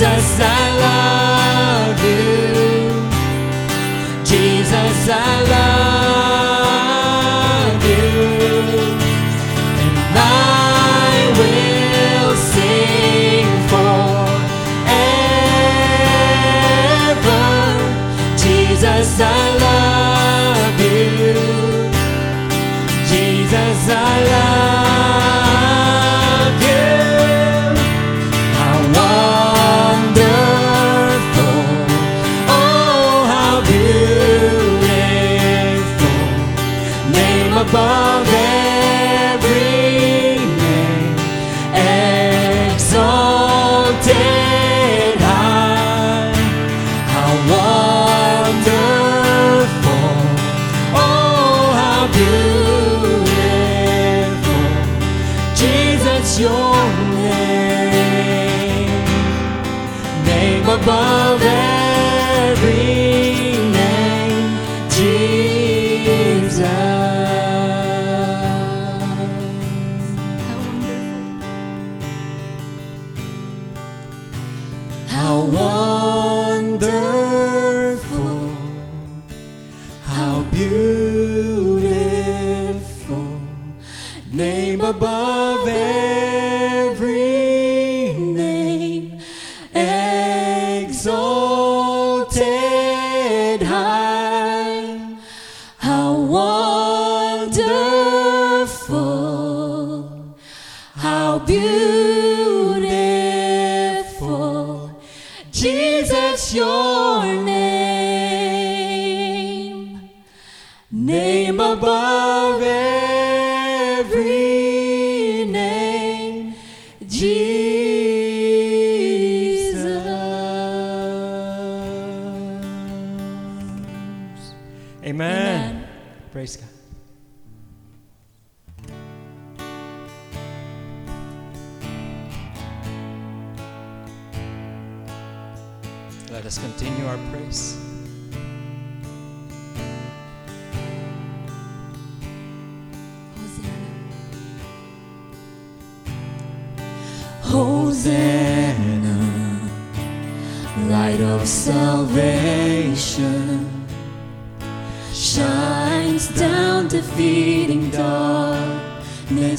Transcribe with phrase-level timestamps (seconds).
[0.00, 0.59] Jesus, I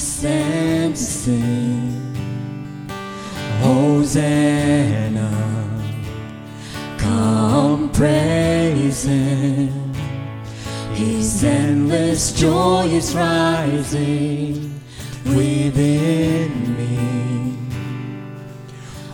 [0.01, 2.15] darkness and sin.
[3.61, 5.29] Hosanna,
[6.97, 9.93] come praise Him.
[10.93, 14.81] His endless joy is rising
[15.25, 17.57] within me.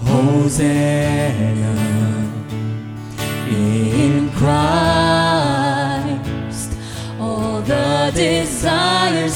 [0.04, 1.87] Hosanna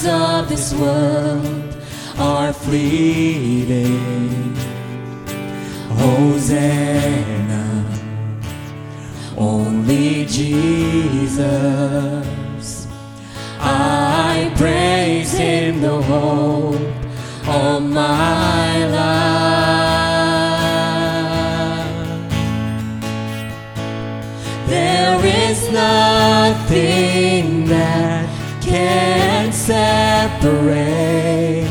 [0.06, 1.76] of this world
[2.18, 4.56] are fleeting.
[5.90, 7.86] Hosanna,
[9.38, 11.48] only Jesus.
[13.60, 16.82] I praise Him, the hope
[17.48, 18.41] of my
[30.42, 31.68] separate.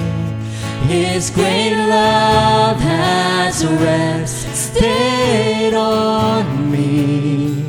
[0.86, 7.64] His great love has rested on me.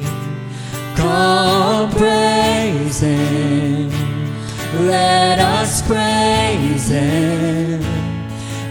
[0.96, 3.89] Come praise Him.
[4.88, 7.81] Let us praise Him.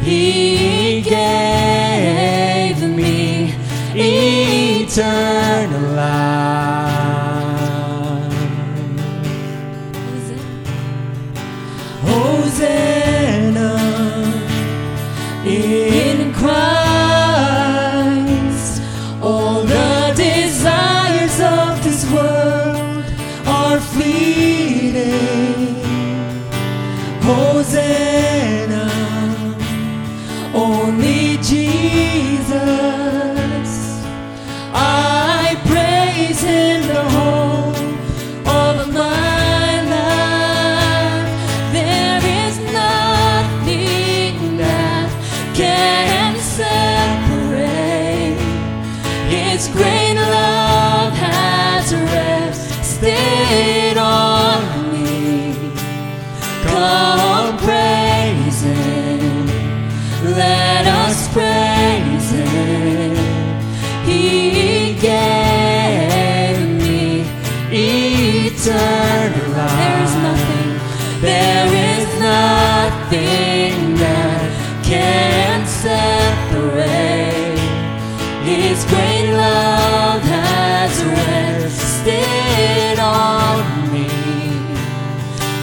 [0.02, 3.54] He gave me
[3.94, 5.39] eternal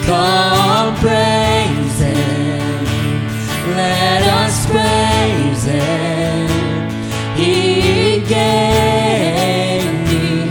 [0.08, 2.86] Come praise Him.
[3.76, 6.48] Let us praise Him.
[7.36, 10.48] He gave me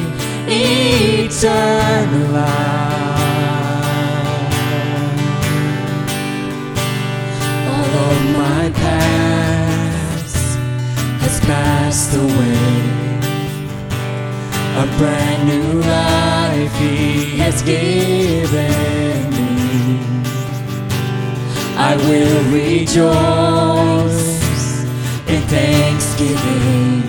[1.24, 2.76] eternal life.
[7.96, 10.36] Of my past
[11.22, 12.58] has passed away.
[14.76, 18.95] A brand new life He has given.
[21.88, 24.24] I will rejoice
[25.28, 27.04] in thanksgiving.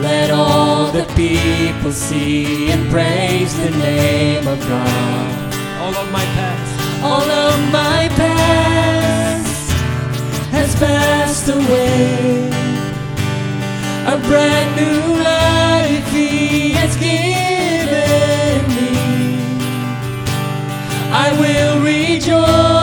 [0.00, 5.54] Let all the people see and praise the name of God.
[5.82, 7.02] All of my past.
[7.02, 9.72] All of my past
[10.52, 12.48] has passed away.
[14.06, 18.92] A brand new life He has given me.
[21.12, 22.79] I will rejoice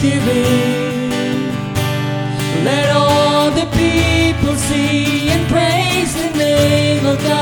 [0.00, 1.52] thanksgiving.
[2.64, 7.40] Let all the people see and praise the name of God.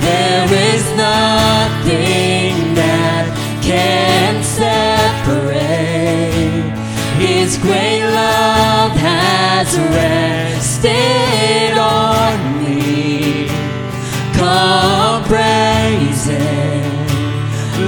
[0.00, 3.26] There is nothing that
[3.62, 5.60] can separate
[7.18, 11.69] His great love has rested.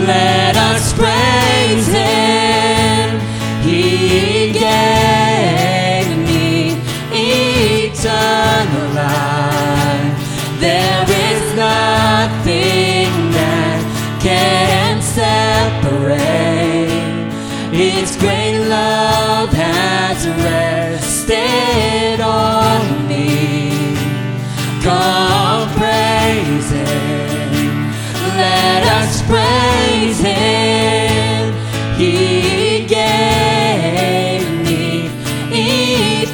[0.06, 0.51] let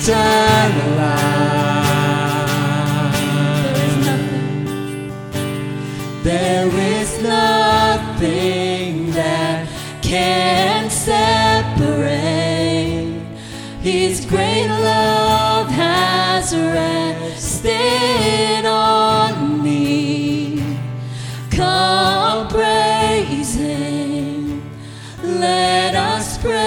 [0.08, 1.92] shine alive.
[3.12, 5.12] There is nothing.
[6.22, 9.68] There is nothing that
[10.00, 12.00] can separate.
[13.82, 17.84] His great love has rested
[18.64, 20.62] on me.
[21.50, 24.62] Come praise Him.
[25.22, 26.57] Let us pray.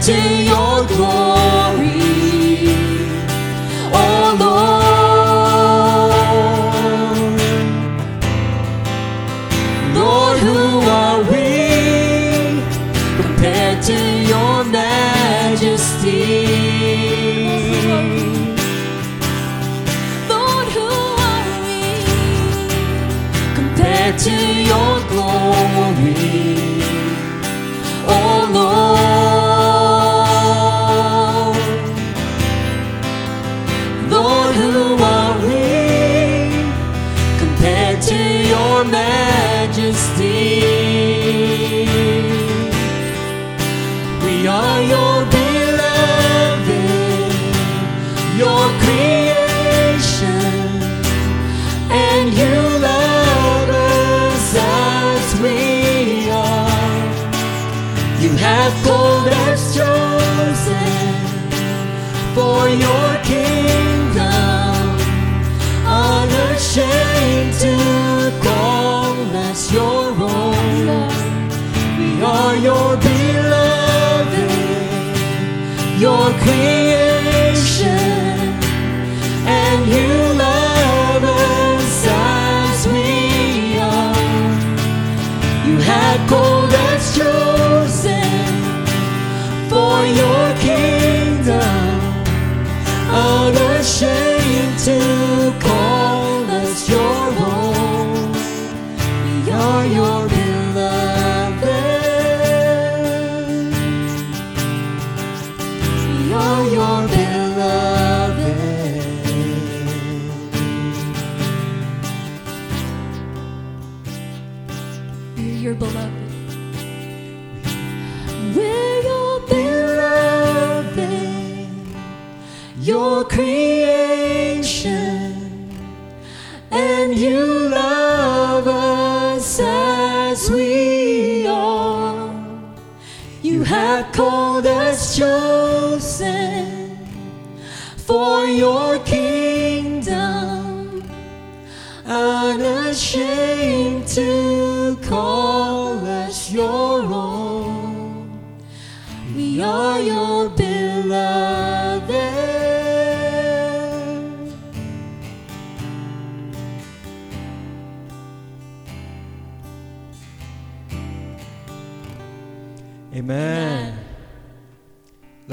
[0.00, 1.29] 剑有多？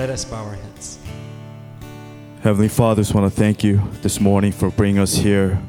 [0.07, 0.99] Let us bow our heads.
[2.41, 5.61] Heavenly Father, just want to thank you this morning for bringing us here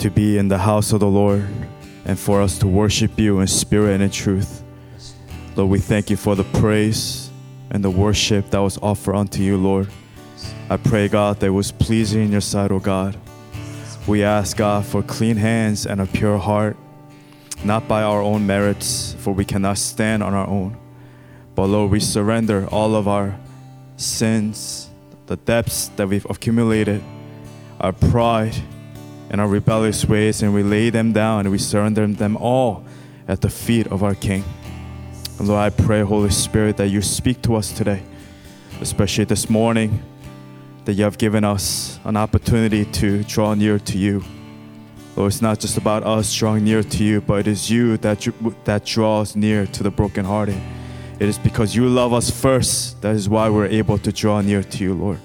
[0.00, 1.46] to be in the house of the Lord
[2.04, 4.64] and for us to worship you in spirit and in truth.
[5.54, 7.30] Lord, we thank you for the praise
[7.70, 9.88] and the worship that was offered unto you, Lord.
[10.68, 13.16] I pray, God, that was pleasing in your sight, O God.
[14.08, 16.76] We ask, God, for clean hands and a pure heart,
[17.62, 20.76] not by our own merits, for we cannot stand on our own.
[21.54, 23.38] But Lord, we surrender all of our
[23.96, 24.88] sins,
[25.26, 27.02] the debts that we've accumulated,
[27.80, 28.54] our pride,
[29.30, 32.84] and our rebellious ways, and we lay them down and we surrender them all
[33.28, 34.44] at the feet of our King.
[35.38, 38.02] And Lord, I pray, Holy Spirit, that you speak to us today,
[38.80, 40.02] especially this morning,
[40.84, 44.22] that you have given us an opportunity to draw near to you.
[45.16, 48.26] Lord, it's not just about us drawing near to you, but it is you that,
[48.64, 50.60] that draws near to the brokenhearted.
[51.22, 53.00] It is because you love us first.
[53.02, 55.20] That is why we're able to draw near to you, Lord.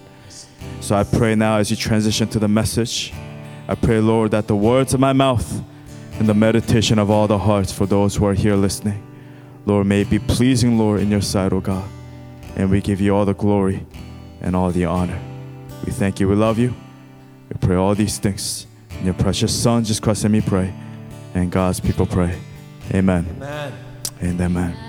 [0.80, 3.12] So I pray now as you transition to the message,
[3.68, 5.64] I pray, Lord, that the words of my mouth
[6.20, 9.02] and the meditation of all the hearts for those who are here listening,
[9.66, 11.90] Lord, may it be pleasing, Lord, in your sight, O God.
[12.56, 13.84] And we give you all the glory
[14.40, 15.20] and all the honor.
[15.84, 16.30] We thank you.
[16.30, 16.76] We love you.
[17.50, 18.68] We pray all these things.
[19.00, 20.72] In your precious Son, Jesus Christ, and me pray.
[21.34, 22.38] And God's people pray.
[22.94, 23.26] Amen.
[23.38, 23.74] Amen.
[24.22, 24.87] And amen.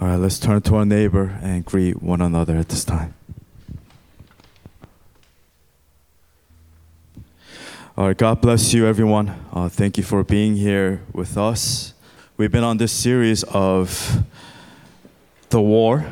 [0.00, 3.12] All right, let's turn to our neighbor and greet one another at this time.
[7.98, 9.34] All right, God bless you, everyone.
[9.52, 11.92] Uh, thank you for being here with us.
[12.38, 14.24] We've been on this series of
[15.50, 16.06] the war,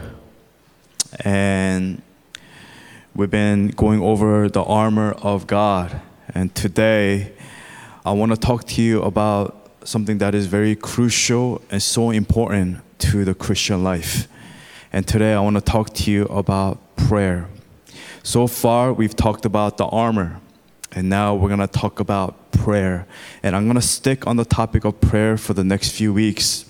[1.21, 2.03] and
[3.15, 5.99] we've been going over the armor of God.
[6.35, 7.33] And today,
[8.05, 12.81] I want to talk to you about something that is very crucial and so important
[12.99, 14.29] to the Christian life.
[14.93, 17.49] And today, I want to talk to you about prayer.
[18.23, 20.41] So far, we've talked about the armor.
[20.93, 23.07] And now we're going to talk about prayer.
[23.43, 26.65] And I'm going to stick on the topic of prayer for the next few weeks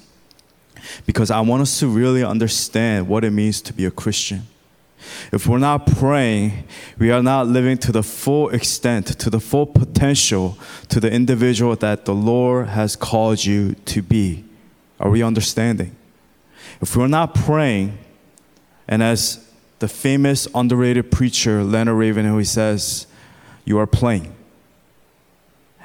[1.06, 4.46] because I want us to really understand what it means to be a Christian.
[5.32, 6.64] If we're not praying,
[6.98, 11.76] we are not living to the full extent, to the full potential, to the individual
[11.76, 14.44] that the Lord has called you to be.
[14.98, 15.94] Are we understanding?
[16.80, 17.98] If we're not praying,
[18.86, 23.06] and as the famous underrated preacher Leonard Ravenhill he says,
[23.64, 24.34] you are playing.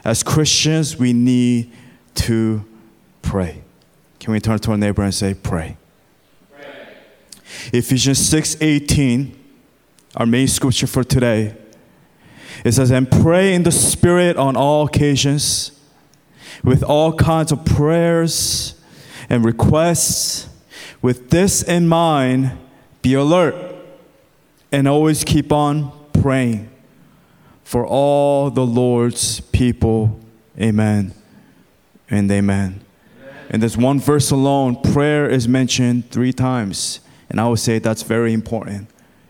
[0.06, 1.72] As Christians, we need
[2.16, 2.66] to
[3.22, 3.62] pray.
[4.20, 5.78] Can we turn to our neighbor and say, pray?
[6.52, 6.68] pray.
[7.74, 9.38] Ephesians 6 18,
[10.16, 11.56] our main scripture for today.
[12.64, 15.72] It says, And pray in the Spirit on all occasions,
[16.64, 18.76] with all kinds of prayers
[19.30, 20.48] and requests.
[21.04, 22.58] With this in mind,
[23.02, 23.56] be alert
[24.72, 26.70] and always keep on praying
[27.66, 30.18] for all the Lord's people.
[30.58, 31.14] Amen
[32.10, 32.86] and amen.
[33.20, 33.36] amen.
[33.50, 37.02] In this one verse alone, prayer is mentioned three times.
[37.30, 38.88] And I would say that's very important.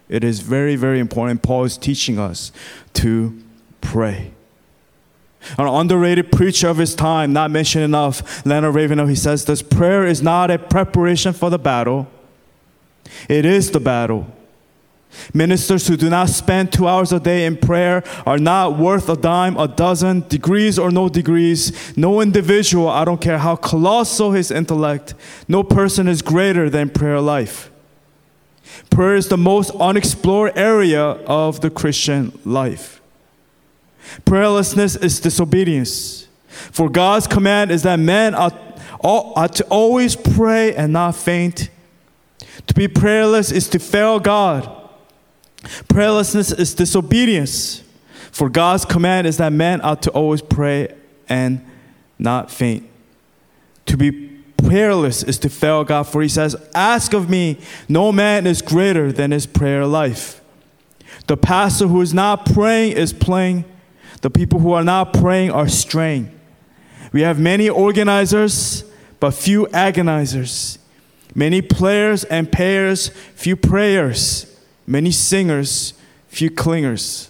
[0.10, 1.42] It is very, very important.
[1.42, 2.52] Paul is teaching us
[2.94, 3.42] to
[3.82, 4.33] pray.
[5.58, 10.06] An underrated preacher of his time, not mentioned enough, Leonard Ravenhill, he says this prayer
[10.06, 12.08] is not a preparation for the battle,
[13.28, 14.28] it is the battle.
[15.34, 19.16] Ministers who do not spend two hours a day in prayer are not worth a
[19.16, 21.96] dime, a dozen, degrees or no degrees.
[21.96, 25.14] No individual, I don't care how colossal his intellect,
[25.48, 27.70] no person is greater than prayer life.
[28.90, 33.02] Prayer is the most unexplored area of the Christian life.
[34.26, 36.28] Prayerlessness is disobedience.
[36.48, 38.52] For God's command is that men are,
[39.02, 41.70] are to always pray and not faint.
[42.68, 44.70] To be prayerless is to fail God.
[45.64, 47.84] Prayerlessness is disobedience.
[48.32, 50.94] For God's command is that men ought to always pray
[51.30, 51.66] and
[52.18, 52.90] not faint.
[53.88, 54.12] To be
[54.58, 59.12] prayerless is to fail God, for he says, Ask of me, no man is greater
[59.12, 60.42] than his prayer life.
[61.28, 63.66] The pastor who is not praying is playing.
[64.24, 66.32] The people who are not praying are straying.
[67.12, 68.84] We have many organizers,
[69.20, 70.78] but few agonizers.
[71.36, 74.50] Many players and payers, few prayers
[74.86, 75.94] many singers,
[76.28, 77.30] few clingers,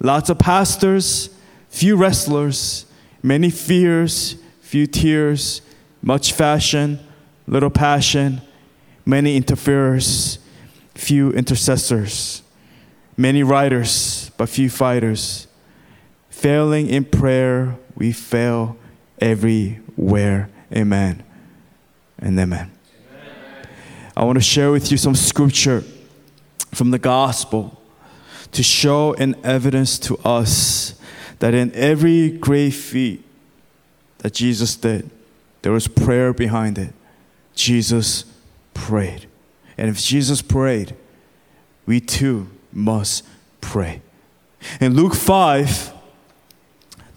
[0.00, 1.30] lots of pastors,
[1.68, 2.86] few wrestlers,
[3.22, 5.62] many fears, few tears,
[6.02, 6.98] much fashion,
[7.46, 8.42] little passion,
[9.06, 10.38] many interferers,
[10.94, 12.42] few intercessors,
[13.16, 15.46] many writers, but few fighters.
[16.42, 18.76] Failing in prayer, we fail
[19.20, 20.50] everywhere.
[20.72, 21.22] Amen
[22.18, 22.72] and amen.
[23.04, 23.68] amen.
[24.16, 25.84] I want to share with you some scripture
[26.72, 27.80] from the gospel
[28.50, 30.98] to show an evidence to us
[31.38, 33.22] that in every great feat
[34.18, 35.08] that Jesus did,
[35.62, 36.92] there was prayer behind it.
[37.54, 38.24] Jesus
[38.74, 39.28] prayed.
[39.78, 40.96] And if Jesus prayed,
[41.86, 43.24] we too must
[43.60, 44.02] pray.
[44.80, 46.01] In Luke 5,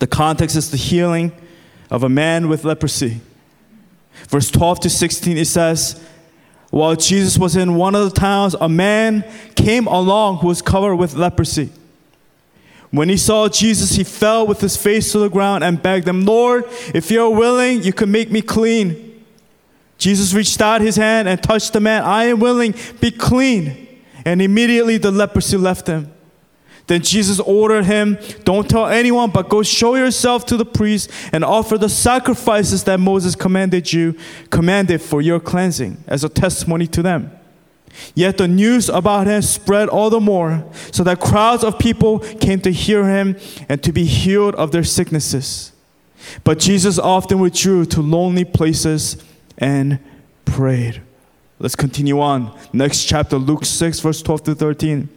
[0.05, 1.31] The context is the healing
[1.89, 3.21] of a man with leprosy.
[4.29, 5.99] Verse 12 to 16, it says,
[6.69, 10.97] While Jesus was in one of the towns, a man came along who was covered
[10.97, 11.71] with leprosy.
[12.91, 16.23] When he saw Jesus, he fell with his face to the ground and begged him,
[16.23, 19.25] Lord, if you're willing, you can make me clean.
[19.97, 22.03] Jesus reached out his hand and touched the man.
[22.03, 24.03] I am willing, be clean.
[24.23, 26.11] And immediately the leprosy left him.
[26.87, 31.43] Then Jesus ordered him, Don't tell anyone, but go show yourself to the priest and
[31.43, 34.15] offer the sacrifices that Moses commanded you,
[34.51, 37.31] commanded for your cleansing, as a testimony to them.
[38.13, 42.59] Yet the news about him spread all the more, so that crowds of people came
[42.61, 45.71] to hear him and to be healed of their sicknesses.
[46.43, 49.23] But Jesus often withdrew to lonely places
[49.57, 49.99] and
[50.43, 51.01] prayed.
[51.57, 52.57] Let's continue on.
[52.73, 55.09] Next chapter, Luke 6, verse 12 to 13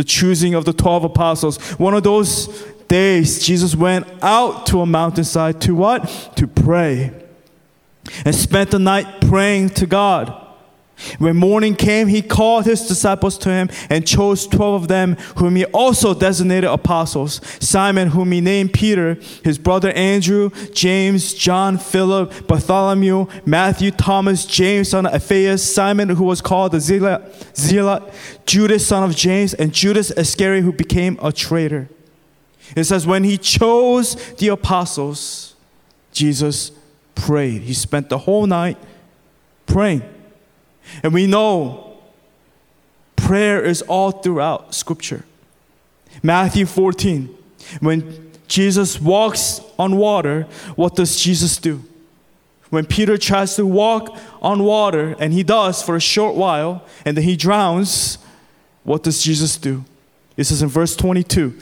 [0.00, 1.58] the choosing of the 12 apostles.
[1.72, 2.46] One of those
[2.88, 6.32] days, Jesus went out to a mountainside to what?
[6.36, 7.12] To pray.
[8.24, 10.39] And spent the night praying to God.
[11.18, 15.56] When morning came, he called his disciples to him and chose 12 of them, whom
[15.56, 22.46] he also designated apostles Simon, whom he named Peter, his brother Andrew, James, John, Philip,
[22.46, 27.22] Bartholomew, Matthew, Thomas, James, son of Alphaeus, Simon, who was called the Zealot,
[27.56, 28.02] Zealot,
[28.46, 31.88] Judas, son of James, and Judas Iscariot, who became a traitor.
[32.76, 35.54] It says, when he chose the apostles,
[36.12, 36.72] Jesus
[37.14, 37.62] prayed.
[37.62, 38.78] He spent the whole night
[39.66, 40.02] praying.
[41.02, 41.98] And we know
[43.16, 45.24] prayer is all throughout Scripture.
[46.22, 47.34] Matthew 14,
[47.80, 50.42] when Jesus walks on water,
[50.74, 51.84] what does Jesus do?
[52.70, 57.16] When Peter tries to walk on water, and he does for a short while, and
[57.16, 58.18] then he drowns,
[58.84, 59.84] what does Jesus do?
[60.36, 61.58] It says in verse 22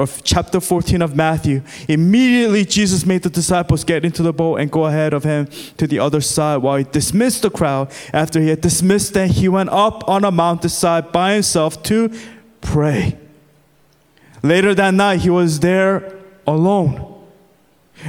[0.00, 4.70] of chapter 14 of Matthew, immediately Jesus made the disciples get into the boat and
[4.70, 7.90] go ahead of him to the other side while he dismissed the crowd.
[8.12, 12.10] After he had dismissed them, he went up on a mountainside by himself to
[12.60, 13.18] pray.
[14.42, 17.06] Later that night, he was there alone.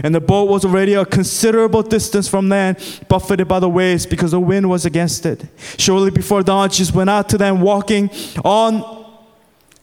[0.04, 2.78] And the boat was already a considerable distance from land,
[3.10, 5.44] buffeted by the waves because the wind was against it.
[5.78, 8.10] Shortly before dawn, Jesus went out to them walking
[8.46, 9.01] on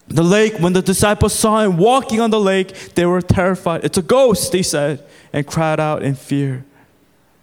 [0.09, 3.85] the lake, when the disciples saw him walking on the lake, they were terrified.
[3.85, 6.65] It's a ghost, they said, and cried out in fear.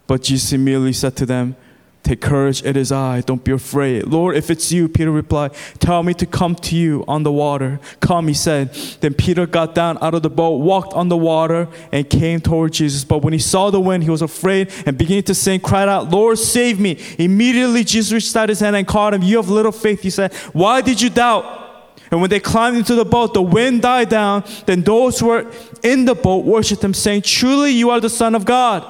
[0.06, 1.56] But Jesus immediately said to them,
[2.02, 4.06] Take courage, it is I, don't be afraid.
[4.06, 7.80] Lord, if it's you, Peter replied, Tell me to come to you on the water.
[7.98, 8.72] Come, he said.
[9.00, 12.74] Then Peter got down out of the boat, walked on the water, and came toward
[12.74, 13.02] Jesus.
[13.02, 16.10] But when he saw the wind, he was afraid and beginning to sing, cried out,
[16.10, 16.96] Lord, save me.
[17.18, 19.22] Immediately Jesus reached out his hand and caught him.
[19.22, 20.32] You have little faith, he said.
[20.52, 21.65] Why did you doubt?
[22.10, 24.44] And when they climbed into the boat, the wind died down.
[24.66, 25.50] Then those who were
[25.82, 28.84] in the boat worshiped him, saying, Truly you are the Son of God.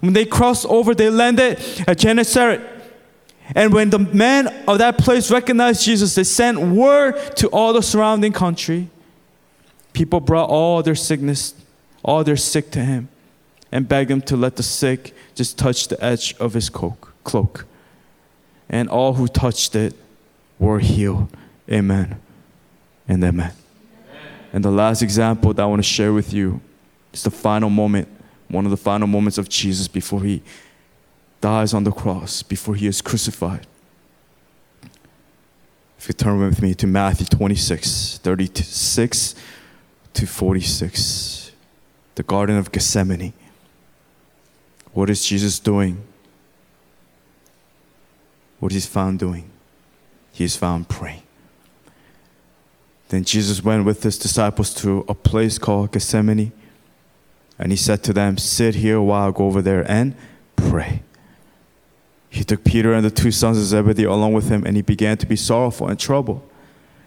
[0.00, 2.60] When they crossed over, they landed at Gennesaret.
[3.54, 7.82] And when the men of that place recognized Jesus, they sent word to all the
[7.82, 8.88] surrounding country.
[9.92, 11.54] People brought all their sickness,
[12.02, 13.08] all their sick to him,
[13.70, 17.66] and begged him to let the sick just touch the edge of his cloak.
[18.68, 19.94] And all who touched it
[20.58, 21.28] were healed.
[21.70, 22.20] Amen
[23.12, 23.52] and amen.
[24.52, 26.60] And the last example that I want to share with you
[27.12, 28.08] is the final moment,
[28.48, 30.42] one of the final moments of Jesus before he
[31.40, 33.66] dies on the cross, before he is crucified.
[35.98, 39.34] If you turn with me to Matthew 26, 36
[40.14, 41.52] to 46,
[42.14, 43.32] the Garden of Gethsemane.
[44.92, 46.02] What is Jesus doing?
[48.58, 49.48] What is he found doing?
[50.32, 51.22] He is found praying.
[53.12, 56.50] Then Jesus went with his disciples to a place called Gethsemane.
[57.58, 60.14] And he said to them, Sit here while I go over there and
[60.56, 61.02] pray.
[62.30, 65.18] He took Peter and the two sons of Zebedee along with him, and he began
[65.18, 66.40] to be sorrowful and troubled.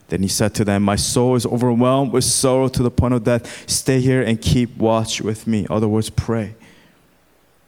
[0.10, 3.24] Then he said to them, My soul is overwhelmed with sorrow to the point of
[3.24, 3.68] death.
[3.68, 5.66] Stay here and keep watch with me.
[5.72, 6.54] Other words, pray.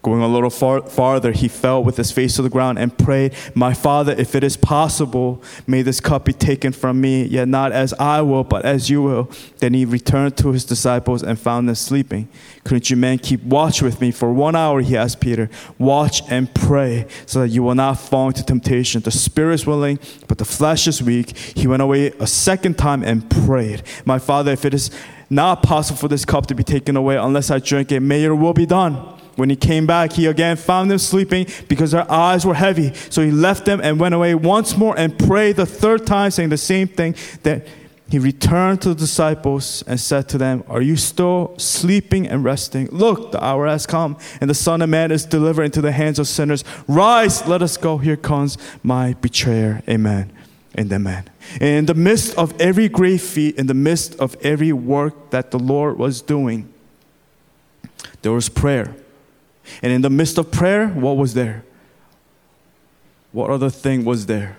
[0.03, 3.33] Going a little far, farther, he fell with his face to the ground and prayed,
[3.55, 7.71] My Father, if it is possible, may this cup be taken from me, yet not
[7.71, 9.29] as I will, but as you will.
[9.57, 12.29] Then he returned to his disciples and found them sleeping.
[12.63, 14.81] Couldn't you men keep watch with me for one hour?
[14.81, 15.49] He asked Peter.
[15.79, 19.01] Watch and pray so that you will not fall into temptation.
[19.01, 21.35] The spirit is willing, but the flesh is weak.
[21.35, 24.91] He went away a second time and prayed, My Father, if it is
[25.29, 28.35] not possible for this cup to be taken away unless I drink it, may your
[28.35, 29.16] will be done.
[29.37, 32.93] When he came back, he again found them sleeping because their eyes were heavy.
[33.09, 36.49] So he left them and went away once more and prayed the third time, saying
[36.49, 37.65] the same thing that
[38.09, 42.87] he returned to the disciples and said to them, Are you still sleeping and resting?
[42.91, 46.17] Look, the hour has come, and the Son of Man is delivered into the hands
[46.17, 46.63] of sinners.
[46.87, 47.99] Rise, let us go.
[47.99, 49.83] Here comes my betrayer.
[49.87, 50.31] Amen
[50.73, 51.29] and amen.
[51.61, 55.59] In the midst of every great feat, in the midst of every work that the
[55.59, 56.73] Lord was doing,
[58.23, 58.95] there was prayer.
[59.81, 61.63] And in the midst of prayer, what was there?
[63.31, 64.57] What other thing was there?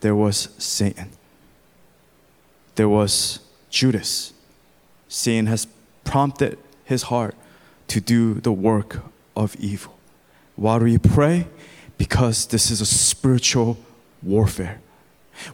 [0.00, 1.10] There was Satan
[2.74, 3.40] there was
[3.70, 4.32] Judas.
[5.08, 5.66] Sin has
[6.04, 7.34] prompted his heart
[7.88, 9.02] to do the work
[9.36, 9.98] of evil.
[10.56, 11.46] Why do we pray?
[11.98, 13.78] Because this is a spiritual
[14.22, 14.80] warfare.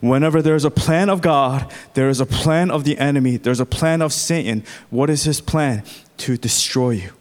[0.00, 3.66] Whenever there's a plan of God, there is a plan of the enemy, there's a
[3.66, 4.64] plan of Satan.
[4.90, 5.82] What is his plan?
[6.18, 7.12] To destroy you,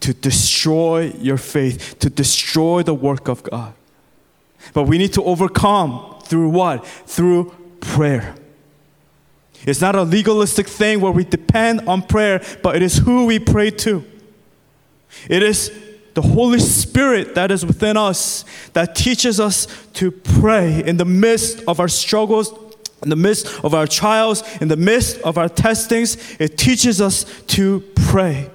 [0.00, 3.74] to destroy your faith, to destroy the work of God.
[4.72, 6.86] But we need to overcome through what?
[6.86, 8.34] Through prayer.
[9.66, 13.38] It's not a legalistic thing where we depend on prayer, but it is who we
[13.38, 14.04] pray to.
[15.28, 15.72] It is
[16.14, 21.62] the Holy Spirit that is within us that teaches us to pray in the midst
[21.66, 22.52] of our struggles,
[23.02, 26.36] in the midst of our trials, in the midst of our testings.
[26.38, 28.50] It teaches us to pray.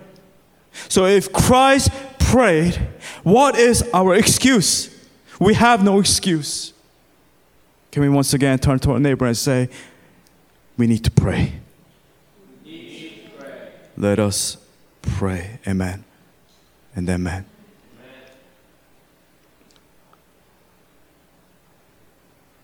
[0.88, 2.76] So if Christ prayed,
[3.24, 4.96] what is our excuse?
[5.39, 6.74] We have no excuse.
[7.92, 9.70] Can we once again turn to our neighbor and say,
[10.78, 11.54] we need to pray.
[13.98, 14.56] Let us
[15.02, 15.60] pray.
[15.68, 16.06] Amen.
[16.96, 17.34] And amen.
[17.34, 17.46] amen.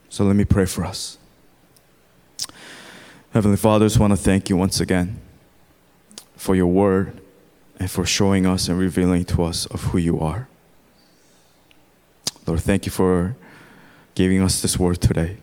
[0.07, 1.17] So let me pray for us.
[3.33, 5.19] Heavenly Father, I just want to thank you once again
[6.37, 7.19] for your word
[7.79, 10.47] and for showing us and revealing to us of who you are.
[12.45, 13.35] Lord, thank you for
[14.13, 15.37] giving us this word today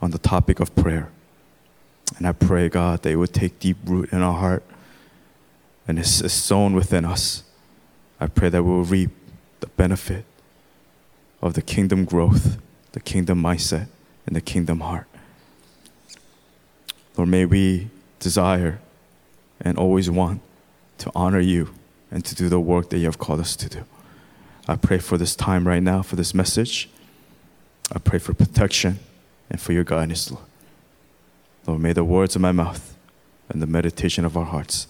[0.00, 1.10] on the topic of prayer.
[2.16, 4.62] And I pray, God, that it would take deep root in our heart
[5.86, 7.42] and it's, it's sown within us.
[8.20, 9.10] I pray that we will reap
[9.60, 10.24] the benefit
[11.40, 12.58] of the kingdom growth,
[12.92, 13.88] the kingdom mindset,
[14.26, 15.06] and the kingdom heart.
[17.16, 17.88] Lord, may we
[18.20, 18.80] desire
[19.60, 20.40] and always want
[20.98, 21.70] to honor you
[22.10, 23.84] and to do the work that you have called us to do.
[24.66, 26.90] I pray for this time right now, for this message.
[27.92, 28.98] I pray for protection
[29.50, 30.44] and for your guidance, Lord.
[31.66, 32.96] Lord, may the words of my mouth
[33.48, 34.86] and the meditation of our hearts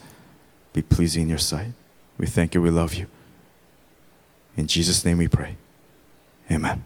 [0.73, 1.73] be pleasing in your sight.
[2.19, 3.07] We thank you, we love you.
[4.57, 5.57] In Jesus' name we pray.
[6.51, 6.85] Amen.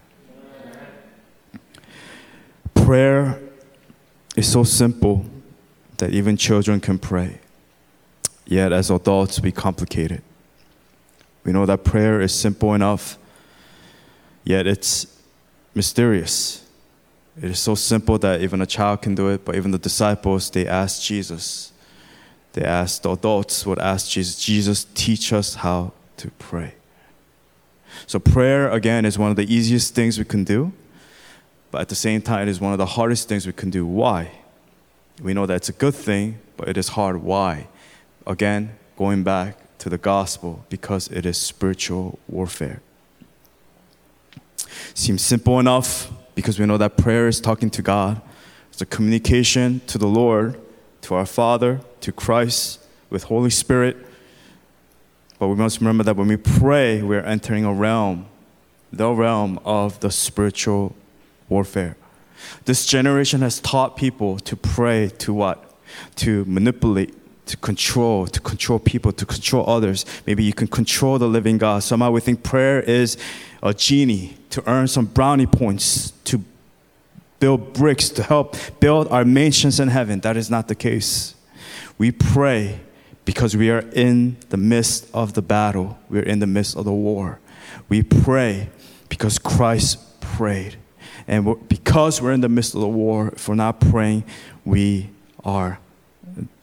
[2.75, 3.39] Prayer
[4.35, 5.25] is so simple
[5.97, 7.39] that even children can pray.
[8.45, 10.23] Yet, as adults, we complicate it.
[11.43, 13.17] We know that prayer is simple enough,
[14.43, 15.07] yet it's
[15.73, 16.65] mysterious.
[17.37, 20.49] It is so simple that even a child can do it, but even the disciples,
[20.49, 21.71] they asked Jesus.
[22.53, 26.75] They asked, the adults would ask Jesus, Jesus, teach us how to pray.
[28.05, 30.71] So, prayer, again, is one of the easiest things we can do,
[31.71, 33.85] but at the same time, it is one of the hardest things we can do.
[33.85, 34.31] Why?
[35.21, 37.23] We know that it's a good thing, but it is hard.
[37.23, 37.67] Why?
[38.25, 42.81] Again, going back to the gospel, because it is spiritual warfare.
[44.93, 48.21] Seems simple enough, because we know that prayer is talking to God.
[48.71, 50.59] It's a communication to the Lord,
[51.01, 53.97] to our Father, to Christ, with Holy Spirit.
[55.37, 58.27] But we must remember that when we pray, we're entering a realm,
[58.91, 60.95] the realm of the spiritual
[61.49, 61.97] warfare.
[62.65, 65.73] This generation has taught people to pray to what?
[66.17, 67.13] To manipulate,
[67.53, 70.07] to control, to control people, to control others.
[70.25, 71.83] Maybe you can control the living God.
[71.83, 73.15] Somehow we think prayer is
[73.61, 76.43] a genie to earn some brownie points, to
[77.39, 80.19] build bricks, to help build our mansions in heaven.
[80.21, 81.35] That is not the case.
[81.99, 82.79] We pray
[83.23, 86.91] because we are in the midst of the battle, we're in the midst of the
[86.91, 87.39] war.
[87.87, 88.69] We pray
[89.09, 90.77] because Christ prayed.
[91.27, 94.23] And because we're in the midst of the war, if we're not praying,
[94.65, 95.11] we
[95.45, 95.77] are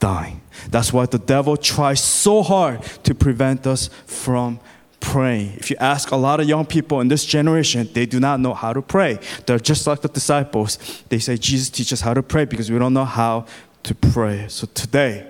[0.01, 0.39] dying.
[0.71, 4.61] That's why the devil tries so hard to prevent us from
[5.01, 5.55] praying.
[5.57, 8.55] If you ask a lot of young people in this generation, they do not know
[8.55, 9.19] how to pray.
[9.47, 10.79] They're just like the disciples.
[11.09, 13.47] They say, Jesus, teach us how to pray because we don't know how
[13.85, 14.47] to pray.
[14.49, 15.27] So today,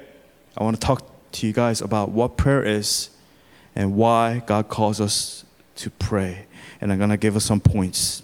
[0.57, 3.11] I want to talk to you guys about what prayer is
[3.77, 5.45] and why God calls us
[5.77, 6.47] to pray.
[6.81, 8.23] And I'm going to give us some points.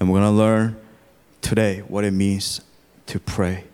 [0.00, 0.76] And we're going to learn
[1.42, 2.62] today what it means
[3.06, 3.64] to pray.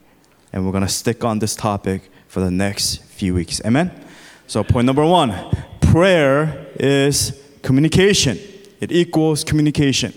[0.53, 3.61] And we're going to stick on this topic for the next few weeks.
[3.65, 3.91] Amen?
[4.47, 5.35] So, point number one
[5.81, 8.39] prayer is communication,
[8.81, 10.13] it equals communication.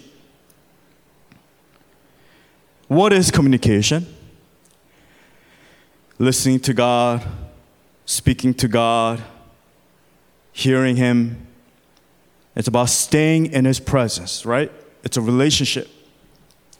[2.88, 4.06] What is communication?
[6.20, 7.22] listening to God,
[8.06, 9.22] speaking to God,
[10.52, 11.48] hearing Him.
[12.56, 14.72] It's about staying in His presence, right?
[15.04, 15.90] It's a relationship.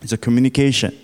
[0.02, 0.98] It's a communication.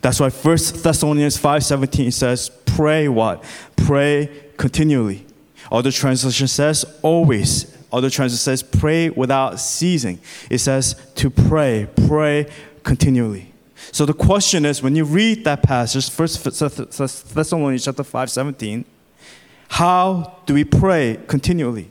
[0.00, 3.42] That's why 1 Thessalonians 5:17 says, pray what?
[3.76, 5.26] Pray continually.
[5.70, 7.74] Other translation says always.
[7.92, 10.20] Other translation says pray without ceasing.
[10.50, 12.46] It says to pray, pray
[12.82, 13.52] continually.
[13.92, 16.28] So the question is when you read that passage, 1
[17.34, 18.84] Thessalonians chapter 5, 17,
[19.68, 21.90] how do we pray continually?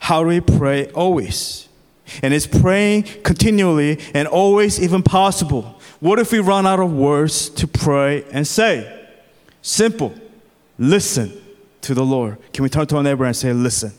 [0.00, 1.68] How do we pray always?
[2.22, 5.80] And is praying continually and always even possible?
[6.00, 9.06] What if we run out of words to pray and say?
[9.62, 10.14] Simple.
[10.78, 11.32] Listen
[11.82, 12.36] to the Lord.
[12.52, 13.92] Can we turn to our neighbor and say, Listen?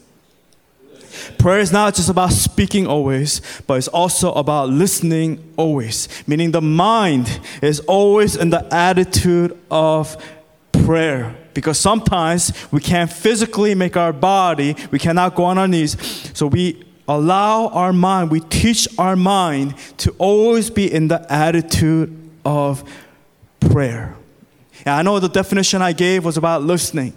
[1.38, 6.08] Prayer is not just about speaking always, but it's also about listening always.
[6.28, 10.18] Meaning the mind is always in the attitude of
[10.72, 11.36] prayer.
[11.53, 15.95] Because sometimes we can't physically make our body, we cannot go on our knees.
[16.34, 22.30] So we allow our mind, we teach our mind to always be in the attitude
[22.43, 22.84] of
[23.60, 24.16] prayer.
[24.80, 27.14] And I know the definition I gave was about listening,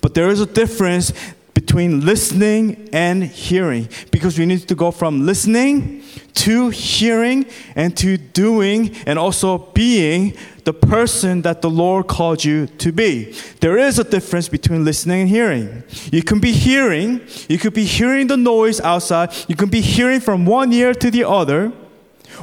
[0.00, 1.12] but there is a difference
[1.54, 6.02] between listening and hearing because we need to go from listening
[6.34, 7.46] to hearing
[7.76, 10.34] and to doing and also being
[10.64, 13.36] the person that the Lord called you to be.
[13.60, 15.82] There is a difference between listening and hearing.
[16.10, 20.20] You can be hearing, you could be hearing the noise outside, you can be hearing
[20.20, 21.72] from one ear to the other.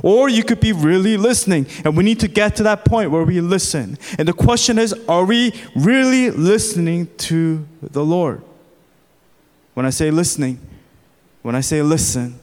[0.04, 1.66] Or you could be really listening.
[1.84, 3.98] And we need to get to that point where we listen.
[4.20, 8.44] And the question is are we really listening to the Lord?
[9.80, 10.60] When I say listening,
[11.42, 12.38] when I say listen,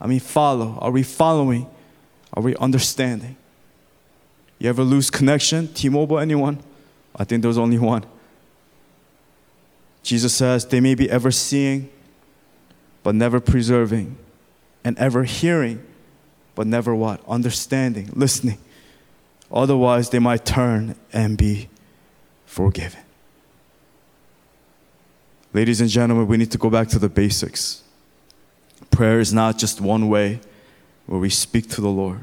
[0.00, 0.76] I mean follow.
[0.80, 1.70] Are we following?
[2.34, 3.36] Are we understanding?
[4.58, 5.72] You ever lose connection?
[5.72, 6.58] T Mobile, anyone?
[7.14, 8.04] I think there's only one.
[10.02, 11.88] Jesus says, They may be ever seeing,
[13.04, 14.16] but never preserving,
[14.82, 15.80] and ever hearing,
[16.56, 17.22] but never what?
[17.28, 18.58] Understanding, listening.
[19.52, 21.68] Otherwise, they might turn and be
[22.46, 23.02] forgiven.
[25.52, 27.82] Ladies and gentlemen, we need to go back to the basics.
[28.90, 30.40] Prayer is not just one way
[31.06, 32.20] where we speak to the Lord,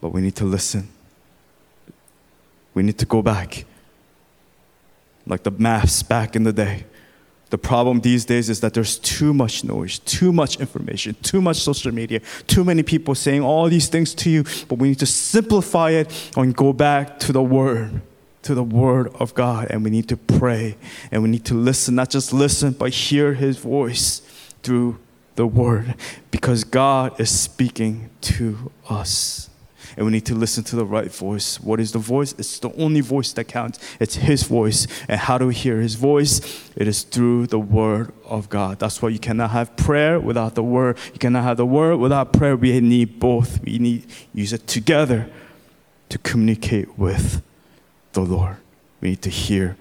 [0.00, 0.88] but we need to listen.
[2.72, 3.64] We need to go back,
[5.26, 6.84] like the maps back in the day.
[7.50, 11.56] The problem these days is that there's too much noise, too much information, too much
[11.56, 15.06] social media, too many people saying all these things to you, but we need to
[15.06, 18.02] simplify it and go back to the Word
[18.46, 20.76] to the Word of God and we need to pray
[21.10, 24.22] and we need to listen, not just listen, but hear His voice
[24.62, 25.00] through
[25.34, 25.96] the Word
[26.30, 29.50] because God is speaking to us.
[29.96, 31.58] And we need to listen to the right voice.
[31.58, 32.34] What is the voice?
[32.38, 33.78] It's the only voice that counts.
[33.98, 34.86] It's His voice.
[35.08, 36.70] And how do we hear His voice?
[36.76, 38.78] It is through the Word of God.
[38.78, 40.98] That's why you cannot have prayer without the Word.
[41.12, 42.56] You cannot have the Word without prayer.
[42.56, 43.60] We need both.
[43.64, 45.30] We need use it together
[46.10, 47.42] to communicate with
[48.16, 48.56] the Lord.
[49.00, 49.76] We need to hear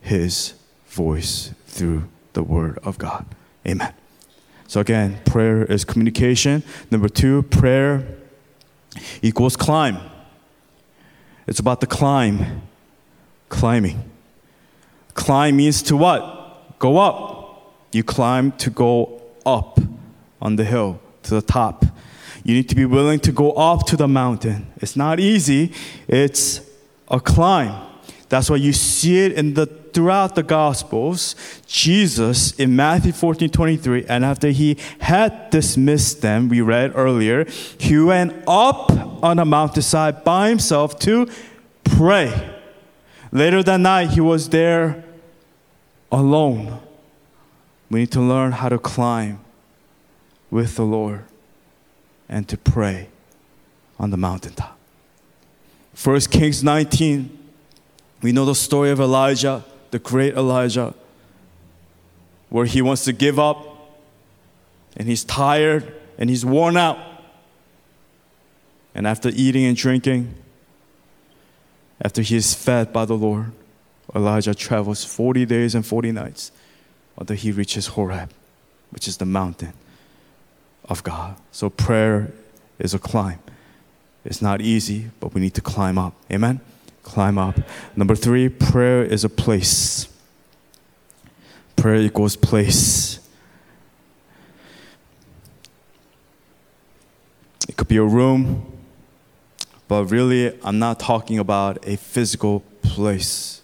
[0.00, 0.54] His
[0.88, 3.24] voice through the Word of God.
[3.66, 3.94] Amen.
[4.66, 6.62] So, again, prayer is communication.
[6.90, 8.06] Number two, prayer
[9.22, 9.98] equals climb.
[11.46, 12.62] It's about the climb,
[13.48, 14.10] climbing.
[15.14, 16.78] Climb means to what?
[16.78, 17.74] Go up.
[17.92, 19.80] You climb to go up
[20.42, 21.84] on the hill to the top.
[22.44, 24.66] You need to be willing to go up to the mountain.
[24.76, 25.72] It's not easy,
[26.06, 26.60] it's
[27.10, 27.86] a climb.
[28.28, 31.34] That's why you see it in the throughout the gospels.
[31.66, 37.46] Jesus in Matthew 14, 23, and after he had dismissed them, we read earlier,
[37.78, 38.90] he went up
[39.24, 41.28] on a mountainside by himself to
[41.82, 42.54] pray.
[43.32, 45.04] Later that night, he was there
[46.12, 46.80] alone.
[47.90, 49.40] We need to learn how to climb
[50.50, 51.24] with the Lord
[52.28, 53.08] and to pray
[53.98, 54.77] on the mountaintop.
[56.02, 57.36] 1 Kings 19,
[58.22, 60.94] we know the story of Elijah, the great Elijah,
[62.50, 63.98] where he wants to give up
[64.96, 66.98] and he's tired and he's worn out.
[68.94, 70.34] And after eating and drinking,
[72.00, 73.50] after he is fed by the Lord,
[74.14, 76.52] Elijah travels 40 days and 40 nights
[77.18, 78.30] until he reaches Horeb,
[78.90, 79.72] which is the mountain
[80.84, 81.36] of God.
[81.50, 82.32] So prayer
[82.78, 83.40] is a climb.
[84.24, 86.14] It's not easy, but we need to climb up.
[86.30, 86.60] Amen?
[87.02, 87.58] Climb up.
[87.96, 90.08] Number three, prayer is a place.
[91.76, 93.20] Prayer equals place.
[97.68, 98.70] It could be a room,
[99.86, 103.62] but really, I'm not talking about a physical place.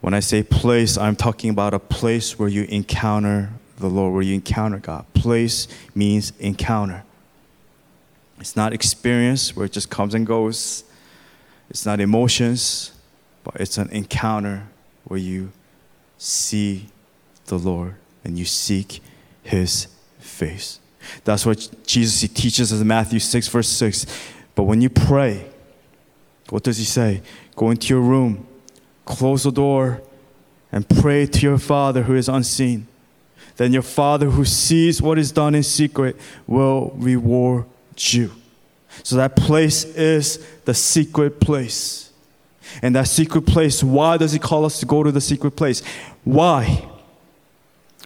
[0.00, 4.22] When I say place, I'm talking about a place where you encounter the Lord, where
[4.22, 5.04] you encounter God.
[5.14, 7.04] Place means encounter.
[8.42, 10.82] It's not experience where it just comes and goes.
[11.70, 12.90] It's not emotions,
[13.44, 14.66] but it's an encounter
[15.04, 15.52] where you
[16.18, 16.88] see
[17.46, 19.00] the Lord and you seek
[19.44, 19.86] his
[20.18, 20.80] face.
[21.22, 24.06] That's what Jesus he teaches us in Matthew 6, verse 6.
[24.56, 25.46] But when you pray,
[26.48, 27.22] what does he say?
[27.54, 28.44] Go into your room,
[29.04, 30.02] close the door,
[30.72, 32.88] and pray to your Father who is unseen.
[33.56, 36.16] Then your Father who sees what is done in secret
[36.48, 37.66] will reward
[37.96, 38.32] you.
[39.02, 42.10] So that place is the secret place.
[42.82, 45.82] And that secret place, why does he call us to go to the secret place?
[46.24, 46.88] Why?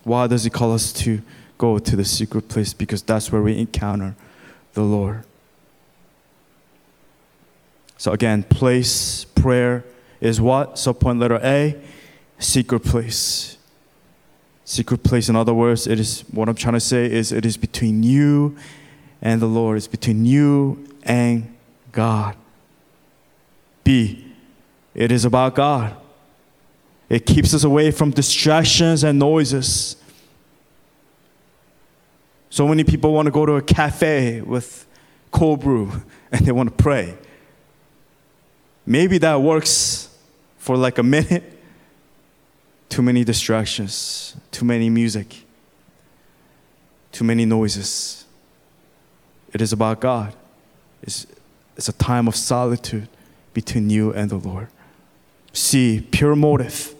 [0.04, 1.20] Why does he call us to
[1.58, 2.72] go to the secret place?
[2.72, 4.16] Because that's where we encounter
[4.74, 5.24] the Lord.
[7.98, 9.84] So again, place, prayer
[10.20, 10.78] is what?
[10.78, 11.76] So point letter A,
[12.38, 13.56] secret place.
[14.64, 17.56] Secret place, in other words, it is what I'm trying to say is it is
[17.56, 18.56] between you
[19.26, 19.76] and the Lord.
[19.76, 21.52] It's between you and
[21.90, 22.36] God.
[23.82, 24.24] B,
[24.94, 25.96] it is about God.
[27.08, 29.96] It keeps us away from distractions and noises.
[32.50, 34.86] So many people want to go to a cafe with
[35.32, 35.90] cold brew
[36.30, 37.18] and they want to pray.
[38.86, 40.08] Maybe that works
[40.56, 41.52] for like a minute.
[42.88, 45.44] Too many distractions, too many music,
[47.10, 48.25] too many noises.
[49.56, 50.34] It is about God.
[51.02, 51.26] It's,
[51.78, 53.08] it's a time of solitude
[53.54, 54.68] between you and the Lord.
[55.54, 56.94] See, pure motive.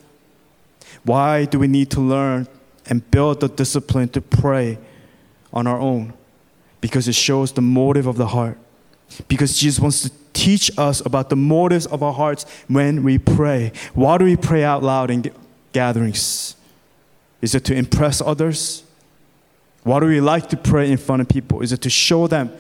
[1.05, 2.49] Why do we need to learn
[2.87, 4.79] and build the discipline to pray
[5.53, 6.15] on our own?
[6.81, 8.57] Because it shows the motive of the heart.
[9.29, 13.71] Because Jesus wants to teach us about the motives of our hearts when we pray.
[13.93, 15.31] Why do we pray out loud in
[15.75, 16.57] gatherings?
[17.43, 18.83] Is it to impress others?
[19.87, 21.63] Why do we like to pray in front of people?
[21.63, 22.51] Is it to show them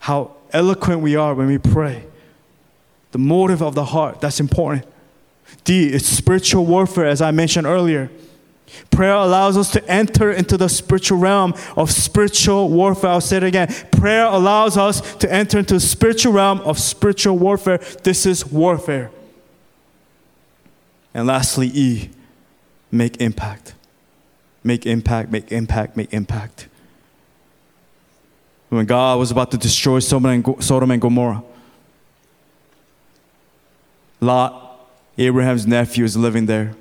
[0.00, 2.02] how eloquent we are when we pray?
[3.12, 4.84] The motive of the heart, that's important.
[5.62, 8.10] D, it's spiritual warfare, as I mentioned earlier.
[8.90, 13.10] Prayer allows us to enter into the spiritual realm of spiritual warfare.
[13.10, 13.72] I'll say it again.
[13.92, 17.78] Prayer allows us to enter into the spiritual realm of spiritual warfare.
[18.02, 19.12] This is warfare.
[21.14, 22.10] And lastly, E,
[22.90, 23.74] make impact.
[24.64, 26.68] Make impact, make impact, make impact.
[28.68, 31.42] When God was about to destroy Sodom and Gomorrah,
[34.20, 34.80] Lot,
[35.16, 36.74] Abraham's nephew, is living there.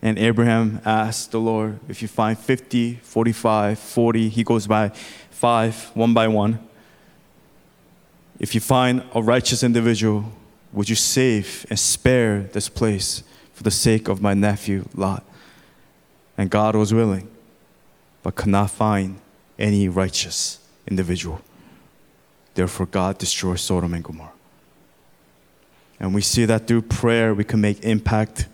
[0.00, 4.90] And Abraham asked the Lord, if you find 50, 45, 40, he goes by
[5.30, 6.60] five, one by one.
[8.38, 10.32] If you find a righteous individual,
[10.72, 15.24] would you save and spare this place for the sake of my nephew Lot?
[16.38, 17.28] And God was willing,
[18.22, 19.20] but could not find
[19.58, 21.42] any righteous individual.
[22.54, 24.32] Therefore, God destroyed Sodom and Gomorrah.
[26.00, 28.46] And we see that through prayer, we can make impact.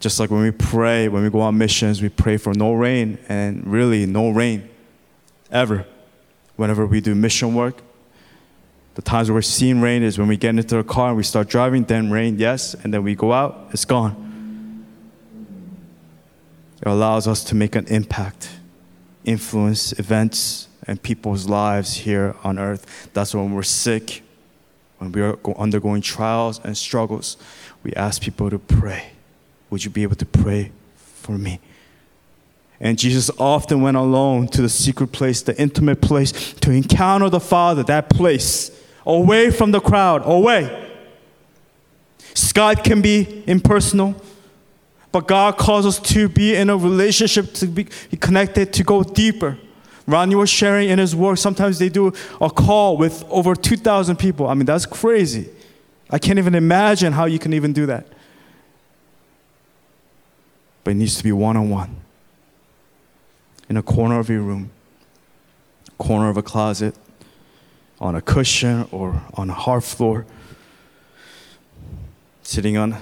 [0.00, 3.18] Just like when we pray, when we go on missions, we pray for no rain,
[3.26, 4.68] and really no rain
[5.50, 5.86] ever.
[6.56, 7.80] Whenever we do mission work,
[8.94, 11.22] the times where we're seeing rain is when we get into the car and we
[11.22, 14.23] start driving, then rain, yes, and then we go out, it's gone.
[16.82, 18.50] It allows us to make an impact,
[19.24, 23.08] influence events and people's lives here on earth.
[23.14, 24.22] That's when we're sick,
[24.98, 27.36] when we are undergoing trials and struggles,
[27.82, 29.12] we ask people to pray.
[29.70, 31.60] Would you be able to pray for me?
[32.80, 37.40] And Jesus often went alone to the secret place, the intimate place, to encounter the
[37.40, 38.70] Father, that place,
[39.06, 40.80] away from the crowd, away.
[42.54, 44.14] God can be impersonal,
[45.14, 47.84] but God calls us to be in a relationship, to be
[48.18, 49.56] connected, to go deeper.
[50.08, 54.48] Ronnie was sharing in his work, sometimes they do a call with over 2,000 people.
[54.48, 55.48] I mean, that's crazy.
[56.10, 58.08] I can't even imagine how you can even do that.
[60.82, 61.94] But it needs to be one on one.
[63.68, 64.72] In a corner of your room,
[65.96, 66.96] corner of a closet,
[68.00, 70.26] on a cushion or on a hard floor,
[72.42, 72.96] sitting on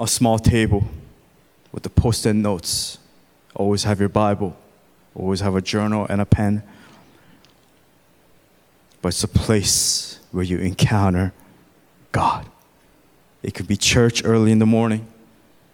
[0.00, 0.88] a small table
[1.72, 2.98] with the post it notes.
[3.54, 4.56] Always have your Bible
[5.14, 6.62] Always have a journal and a pen.
[9.00, 11.32] But it's a place where you encounter
[12.12, 12.46] God.
[13.42, 15.06] It could be church early in the morning,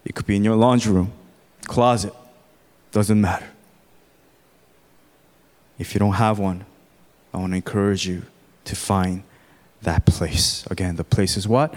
[0.04, 1.12] it could be in your laundry room,
[1.64, 2.14] closet,
[2.92, 3.46] doesn't matter.
[5.78, 6.64] If you don't have one,
[7.32, 8.22] I want to encourage you
[8.64, 9.22] to find
[9.82, 10.66] that place.
[10.70, 11.74] Again, the place is what?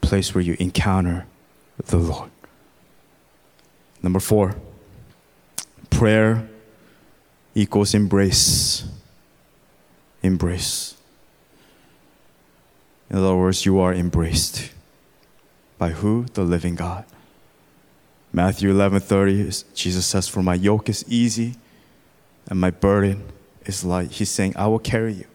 [0.00, 1.26] place where you encounter
[1.86, 2.30] the Lord.
[4.02, 4.56] Number four,
[5.90, 6.48] prayer
[7.54, 8.84] equals embrace.
[10.22, 10.94] Embrace.
[13.08, 14.70] In other words, you are embraced.
[15.78, 16.26] By who?
[16.34, 17.04] The living God.
[18.32, 21.54] Matthew 11:30, Jesus says, "For my yoke is easy
[22.48, 23.22] and my burden
[23.64, 25.26] is light." He's saying, "I will carry you."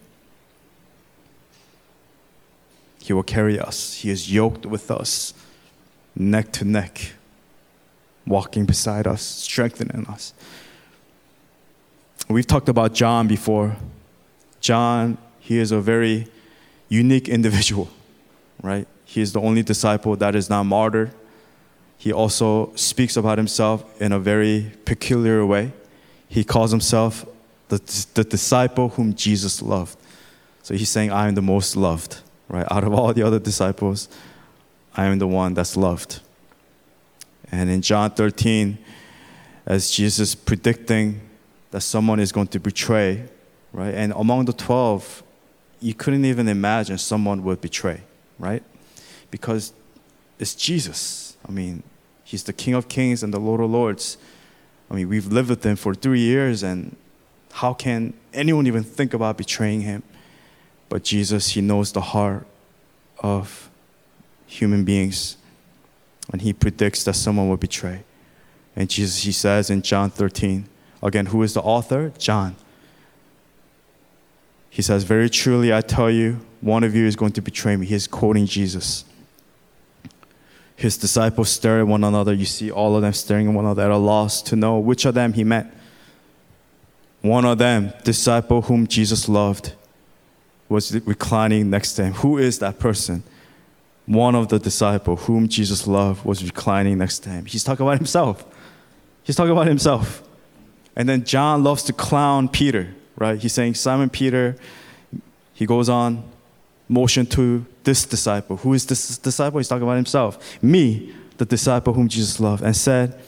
[2.99, 3.95] He will carry us.
[3.95, 5.33] He is yoked with us,
[6.15, 7.13] neck to neck,
[8.25, 10.33] walking beside us, strengthening us.
[12.29, 13.75] We've talked about John before.
[14.61, 16.27] John, he is a very
[16.87, 17.89] unique individual,
[18.61, 18.87] right?
[19.05, 21.11] He is the only disciple that is not martyred.
[21.97, 25.73] He also speaks about himself in a very peculiar way.
[26.27, 27.25] He calls himself
[27.67, 27.79] the,
[28.13, 29.97] the disciple whom Jesus loved.
[30.63, 32.65] So he's saying, I am the most loved, right?
[32.71, 34.07] Out of all the other disciples,
[34.95, 36.21] I am the one that's loved.
[37.51, 38.77] And in John 13,
[39.65, 41.21] as Jesus predicting
[41.71, 43.25] that someone is going to betray,
[43.73, 43.93] right?
[43.93, 45.23] And among the 12,
[45.79, 48.01] you couldn't even imagine someone would betray,
[48.39, 48.63] right?
[49.31, 49.73] Because
[50.39, 51.37] it's Jesus.
[51.47, 51.83] I mean,
[52.23, 54.17] he's the King of Kings and the Lord of Lords.
[54.89, 56.95] I mean, we've lived with him for three years, and
[57.53, 60.03] how can anyone even think about betraying him?
[60.89, 62.45] But Jesus, he knows the heart
[63.19, 63.69] of
[64.45, 65.37] human beings,
[66.31, 68.03] and he predicts that someone will betray.
[68.75, 70.67] And Jesus, he says in John 13,
[71.03, 72.13] again, who is the author?
[72.17, 72.55] John.
[74.69, 77.85] He says, Very truly, I tell you, one of you is going to betray me.
[77.85, 79.03] He's quoting Jesus.
[80.77, 82.33] His disciples stare at one another.
[82.33, 85.05] You see all of them staring at one another at a loss to know which
[85.05, 85.71] of them he meant.
[87.21, 89.73] One of them, disciple whom Jesus loved,
[90.69, 92.13] was reclining next to him.
[92.13, 93.23] Who is that person?
[94.05, 97.45] One of the disciple whom Jesus loved was reclining next to him.
[97.45, 98.45] He's talking about himself.
[99.23, 100.23] He's talking about himself.
[100.95, 103.39] And then John loves to clown Peter right?
[103.39, 104.55] He's saying, Simon Peter,
[105.53, 106.23] he goes on,
[106.89, 108.57] motion to this disciple.
[108.57, 109.59] Who is this disciple?
[109.59, 110.61] He's talking about himself.
[110.63, 113.19] Me, the disciple whom Jesus loved, and said,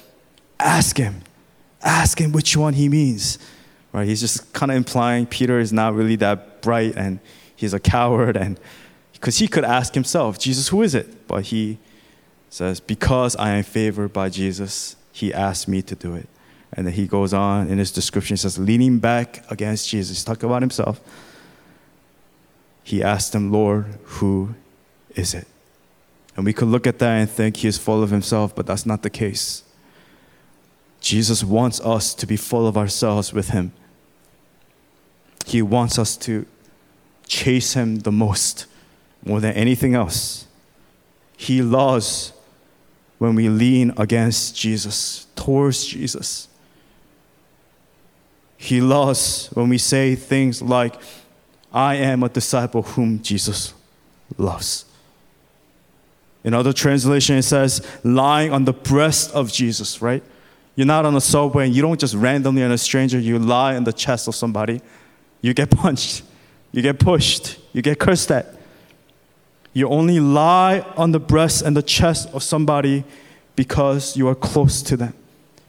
[0.60, 1.22] Ask him.
[1.82, 3.38] Ask him which one he means.
[3.92, 4.08] Right?
[4.08, 7.20] He's just kind of implying Peter is not really that bright and
[7.56, 8.60] he's a coward and
[9.24, 11.30] because he could ask himself, Jesus, who is it?
[11.30, 11.78] But he
[12.50, 16.28] says, Because I am favored by Jesus, he asked me to do it.
[16.74, 20.50] And then he goes on in his description, he says, leaning back against Jesus, talking
[20.50, 21.00] about himself.
[22.84, 24.56] He asked him, Lord, who
[25.16, 25.48] is it?
[26.36, 28.86] And we could look at that and think he is full of himself, but that's
[28.86, 29.64] not the case.
[31.00, 33.72] Jesus wants us to be full of ourselves with him.
[35.46, 36.46] He wants us to
[37.26, 38.66] chase him the most,
[39.26, 40.48] more than anything else.
[41.38, 42.34] He loves
[43.18, 46.48] when we lean against Jesus, towards Jesus.
[48.58, 50.96] He loves when we say things like,
[51.74, 53.74] I am a disciple whom Jesus
[54.38, 54.86] loves.
[56.44, 60.24] In other translation, it says, lying on the breast of Jesus, right?
[60.76, 63.76] You're not on a subway and you don't just randomly on a stranger, you lie
[63.76, 64.82] on the chest of somebody.
[65.42, 66.24] You get punched,
[66.72, 68.56] you get pushed, you get cursed at.
[69.74, 73.04] You only lie on the breast and the chest of somebody
[73.56, 75.14] because you are close to them,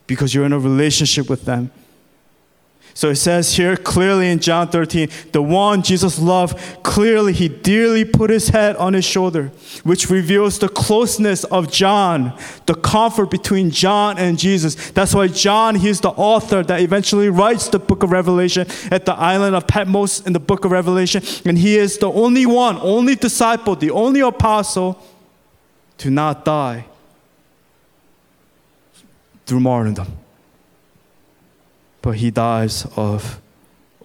[0.07, 1.71] because you're in a relationship with them
[2.97, 8.05] so it says here clearly in John 13, the one Jesus loved, clearly he dearly
[8.05, 9.51] put his head on his shoulder,
[9.83, 14.91] which reveals the closeness of John, the comfort between John and Jesus.
[14.91, 19.13] That's why John, he's the author that eventually writes the book of Revelation at the
[19.13, 21.21] island of Patmos in the book of Revelation.
[21.43, 25.03] And he is the only one, only disciple, the only apostle
[25.97, 26.85] to not die
[29.45, 30.17] through martyrdom
[32.05, 33.41] but he dies of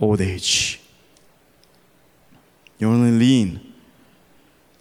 [0.01, 0.81] old age.
[2.79, 3.75] You only lean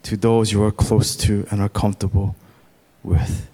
[0.04, 2.38] to those you are close to and are comfortable
[3.04, 3.50] with.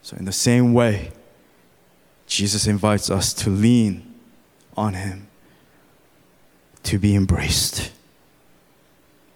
[0.00, 1.12] So, in the same way,
[2.26, 4.14] Jesus invites us to lean
[4.74, 5.26] on him,
[6.84, 7.92] to be embraced,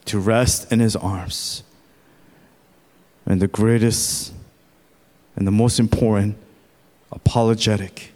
[0.07, 1.63] to rest in his arms.
[3.27, 4.33] And the greatest
[5.37, 6.39] and the most important
[7.13, 8.15] apologetic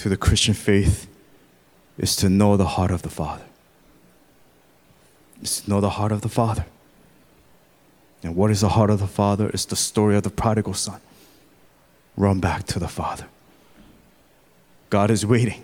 [0.00, 1.06] to the Christian faith
[1.98, 3.44] is to know the heart of the Father.
[5.42, 6.64] Is to know the heart of the Father.
[8.22, 9.48] And what is the heart of the Father?
[9.50, 11.00] It's the story of the prodigal son.
[12.16, 13.26] Run back to the Father.
[14.88, 15.62] God is waiting.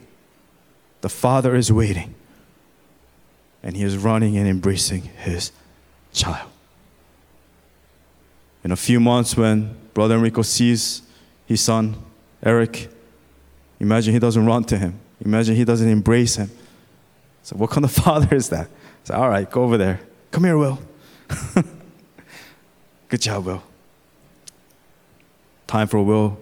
[1.01, 2.15] The Father is waiting.
[3.63, 5.53] And He is running and embracing His
[6.13, 6.51] child.
[8.65, 11.03] In a few months, when Brother Enrico sees
[11.47, 11.97] his son,
[12.43, 12.89] Eric,
[13.81, 14.99] imagine he doesn't run to him.
[15.25, 16.51] Imagine he doesn't embrace him.
[17.43, 18.69] So, what kind of father is that?
[19.05, 20.01] So, all right, go over there.
[20.31, 20.79] Come here, Will.
[23.09, 23.63] Good job, Will.
[25.67, 26.39] Time for Will,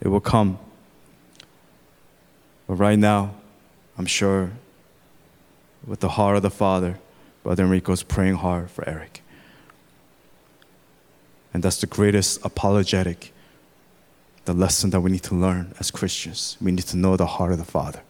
[0.00, 0.58] it will come.
[2.66, 3.34] But right now,
[3.96, 4.50] I'm sure
[5.86, 6.98] with the heart of the Father,
[7.42, 9.22] Brother Enrico is praying hard for Eric.
[11.54, 13.32] And that's the greatest apologetic,
[14.48, 16.56] the lesson that we need to learn as Christians.
[16.58, 18.00] We need to know the heart of the Father.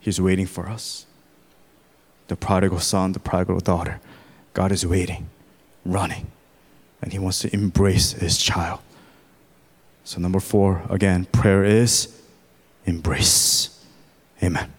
[0.00, 1.06] He's waiting for us.
[2.28, 4.00] The prodigal son, the prodigal daughter.
[4.52, 5.30] God is waiting,
[5.82, 6.26] running,
[7.00, 8.80] and He wants to embrace His child.
[10.04, 12.20] So, number four, again, prayer is
[12.84, 13.82] embrace.
[14.42, 14.70] Amen.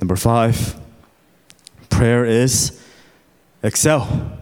[0.00, 0.76] Number five,
[1.88, 2.80] prayer is
[3.60, 4.39] excel.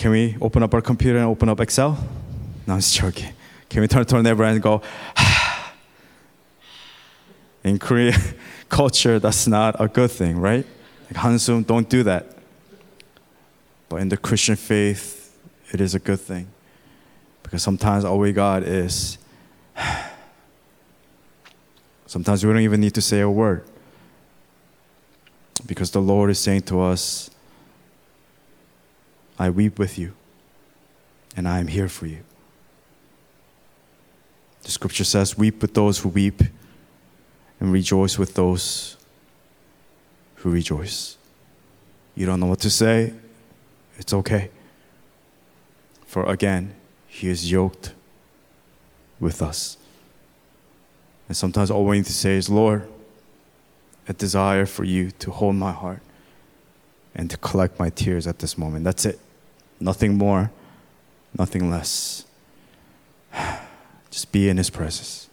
[0.00, 1.92] Can we open up our computer and open up Excel?
[2.66, 3.34] No, I'm just joking.
[3.68, 4.80] Can we turn to our neighbor and go,
[5.14, 5.74] ah.
[7.64, 8.18] in Korean
[8.70, 10.64] culture, that's not a good thing, right?
[11.04, 12.34] Like Hansum, don't do that.
[13.90, 15.36] But in the Christian faith,
[15.70, 16.46] it is a good thing.
[17.42, 19.18] Because sometimes all we got is,
[22.06, 23.64] sometimes we don't even need to say a word.
[25.66, 27.29] Because the Lord is saying to us,
[29.40, 30.12] I weep with you,
[31.34, 32.18] and I am here for you.
[34.64, 36.42] The scripture says, Weep with those who weep,
[37.58, 38.98] and rejoice with those
[40.36, 41.16] who rejoice.
[42.14, 43.14] You don't know what to say?
[43.96, 44.50] It's okay.
[46.04, 46.74] For again,
[47.08, 47.94] He is yoked
[49.20, 49.78] with us.
[51.28, 52.86] And sometimes all we need to say is, Lord,
[54.06, 56.02] a desire for you to hold my heart
[57.14, 58.84] and to collect my tears at this moment.
[58.84, 59.18] That's it.
[59.80, 60.50] Nothing more,
[61.36, 62.26] nothing less.
[64.10, 65.28] Just be in His presence.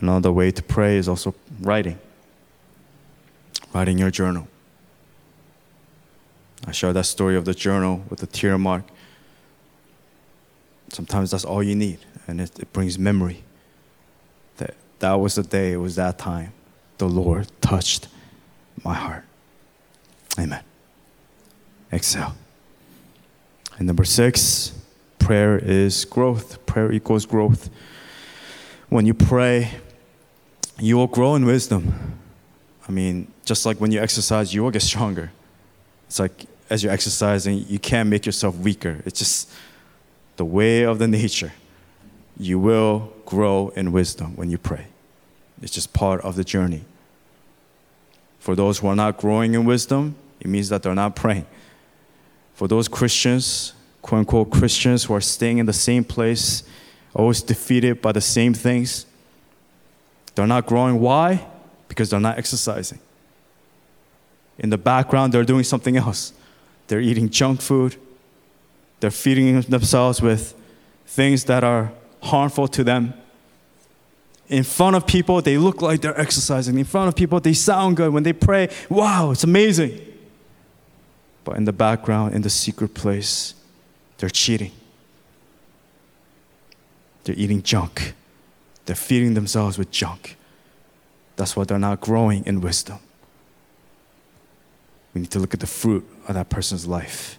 [0.00, 1.98] Another way to pray is also writing.
[3.74, 4.48] Writing your journal.
[6.66, 8.84] I share that story of the journal with the tear mark.
[10.88, 13.42] Sometimes that's all you need, and it, it brings memory.
[14.56, 16.52] That that was the day, it was that time.
[16.98, 18.08] The Lord touched
[18.86, 19.24] my heart.
[20.38, 20.62] Amen.
[21.92, 22.34] Exhale.
[23.78, 24.72] And number six,
[25.18, 26.64] prayer is growth.
[26.66, 27.68] Prayer equals growth.
[28.88, 29.72] When you pray,
[30.78, 31.82] you will grow in wisdom.
[32.88, 35.32] I mean, just like when you exercise, you will get stronger.
[36.06, 39.02] It's like as you're exercising, you can't make yourself weaker.
[39.04, 39.50] It's just
[40.36, 41.52] the way of the nature.
[42.38, 44.86] You will grow in wisdom when you pray.
[45.62, 46.84] It's just part of the journey.
[48.46, 51.46] For those who are not growing in wisdom, it means that they're not praying.
[52.54, 53.72] For those Christians,
[54.02, 56.62] quote unquote Christians, who are staying in the same place,
[57.12, 59.04] always defeated by the same things,
[60.36, 61.00] they're not growing.
[61.00, 61.44] Why?
[61.88, 63.00] Because they're not exercising.
[64.58, 66.32] In the background, they're doing something else.
[66.86, 67.96] They're eating junk food,
[69.00, 70.54] they're feeding themselves with
[71.04, 71.90] things that are
[72.22, 73.12] harmful to them.
[74.48, 76.78] In front of people, they look like they're exercising.
[76.78, 78.12] In front of people, they sound good.
[78.12, 80.00] When they pray, wow, it's amazing.
[81.44, 83.54] But in the background, in the secret place,
[84.18, 84.72] they're cheating.
[87.24, 88.14] They're eating junk.
[88.84, 90.36] They're feeding themselves with junk.
[91.34, 92.98] That's why they're not growing in wisdom.
[95.12, 97.38] We need to look at the fruit of that person's life.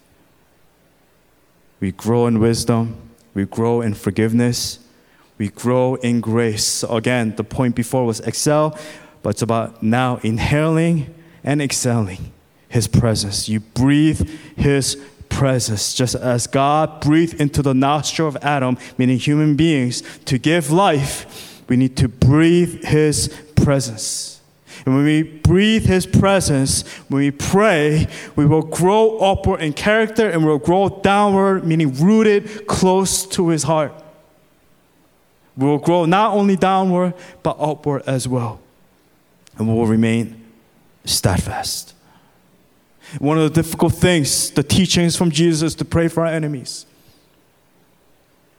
[1.80, 2.96] We grow in wisdom,
[3.34, 4.80] we grow in forgiveness,
[5.38, 6.66] we grow in grace.
[6.66, 8.78] So again, the point before was excel,
[9.22, 11.14] but it's about now inhaling
[11.44, 12.32] and exhaling
[12.70, 13.48] His presence.
[13.48, 14.98] You breathe His
[15.30, 20.72] presence, just as God breathed into the nostril of Adam, meaning human beings, to give
[20.72, 24.42] life, we need to breathe His presence.
[24.86, 30.30] And when we breathe His presence, when we pray, we will grow upward in character
[30.30, 33.94] and we'll grow downward, meaning rooted close to His heart.
[35.58, 38.60] Will grow not only downward, but upward as well.
[39.58, 40.46] And we will remain
[41.04, 41.96] steadfast.
[43.20, 46.86] One of the difficult things, the teachings from Jesus, to pray for our enemies.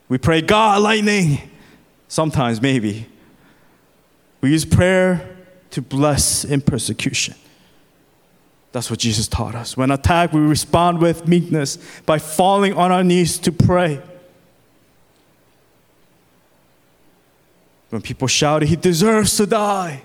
[0.09, 1.51] We pray, God, lightning.
[2.09, 3.07] Sometimes, maybe.
[4.41, 5.37] We use prayer
[5.71, 7.35] to bless in persecution.
[8.73, 9.77] That's what Jesus taught us.
[9.77, 14.01] When attacked, we respond with meekness by falling on our knees to pray.
[17.91, 20.03] When people shouted, He deserves to die,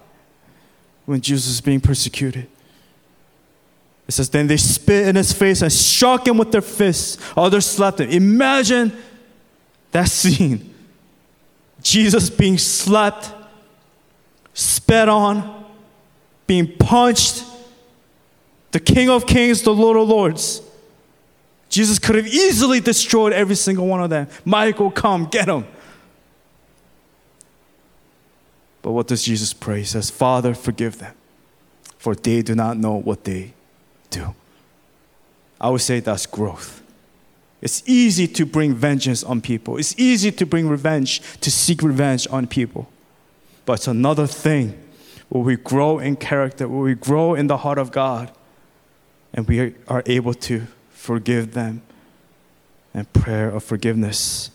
[1.05, 2.47] when Jesus was being persecuted.
[4.07, 7.17] It says, Then they spit in his face and struck him with their fists.
[7.36, 8.09] Others slapped him.
[8.09, 8.93] Imagine
[9.91, 10.73] that scene.
[11.81, 13.31] Jesus being slapped,
[14.53, 15.65] spat on,
[16.47, 17.43] being punched.
[18.71, 20.61] The King of Kings, the Lord of Lords.
[21.69, 24.27] Jesus could have easily destroyed every single one of them.
[24.45, 25.65] Michael, come, get him.
[28.84, 29.79] But what does Jesus pray?
[29.79, 31.15] He says, Father, forgive them,
[31.97, 33.53] for they do not know what they
[34.11, 34.36] do.
[35.59, 36.84] I would say that's growth.
[37.61, 39.77] It's easy to bring vengeance on people.
[39.77, 42.89] It's easy to bring revenge, to seek revenge on people.
[43.65, 44.77] But it's another thing
[45.29, 48.31] where we grow in character, where we grow in the heart of God,
[49.34, 51.84] and we are able to forgive them
[52.93, 54.51] and prayer of forgiveness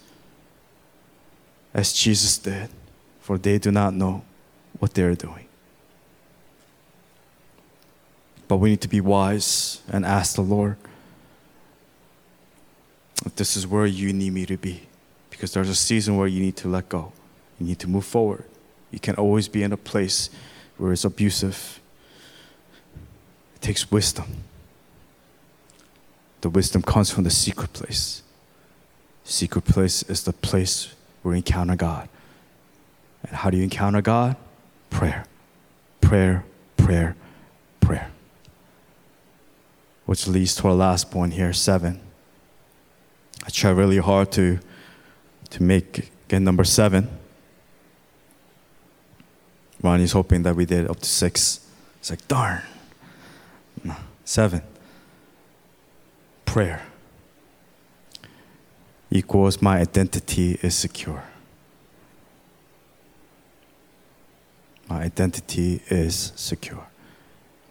[1.73, 2.69] as Jesus did
[3.29, 4.23] for they do not know
[4.79, 5.47] what they are doing.
[8.49, 10.79] But we need to be wise and ask the Lord
[13.27, 14.89] if this is where you need me to be.
[15.29, 17.13] Because there's a season where you need to let go,
[17.61, 18.45] you need to move forward.
[18.91, 20.31] You can always be in a place
[20.79, 21.81] where it's abusive.
[23.57, 24.39] It takes wisdom.
[26.41, 28.23] The wisdom comes from the secret place.
[29.25, 32.09] Secret place is the place where we encounter God.
[33.23, 34.37] And how do you encounter God?
[34.91, 35.25] Prayer.
[36.01, 36.45] Prayer,
[36.77, 37.17] prayer,
[37.81, 38.11] prayer.
[40.07, 42.01] Which leads to our last point here, seven.
[43.45, 44.59] I try really hard to,
[45.51, 47.09] to make get number seven.
[49.83, 51.67] Ronnie's hoping that we did up to six.
[51.99, 52.63] It's like, darn.
[53.85, 54.63] No, seven.
[56.45, 56.83] Prayer
[59.11, 61.23] equals my identity is secure.
[64.89, 66.87] My identity is secure.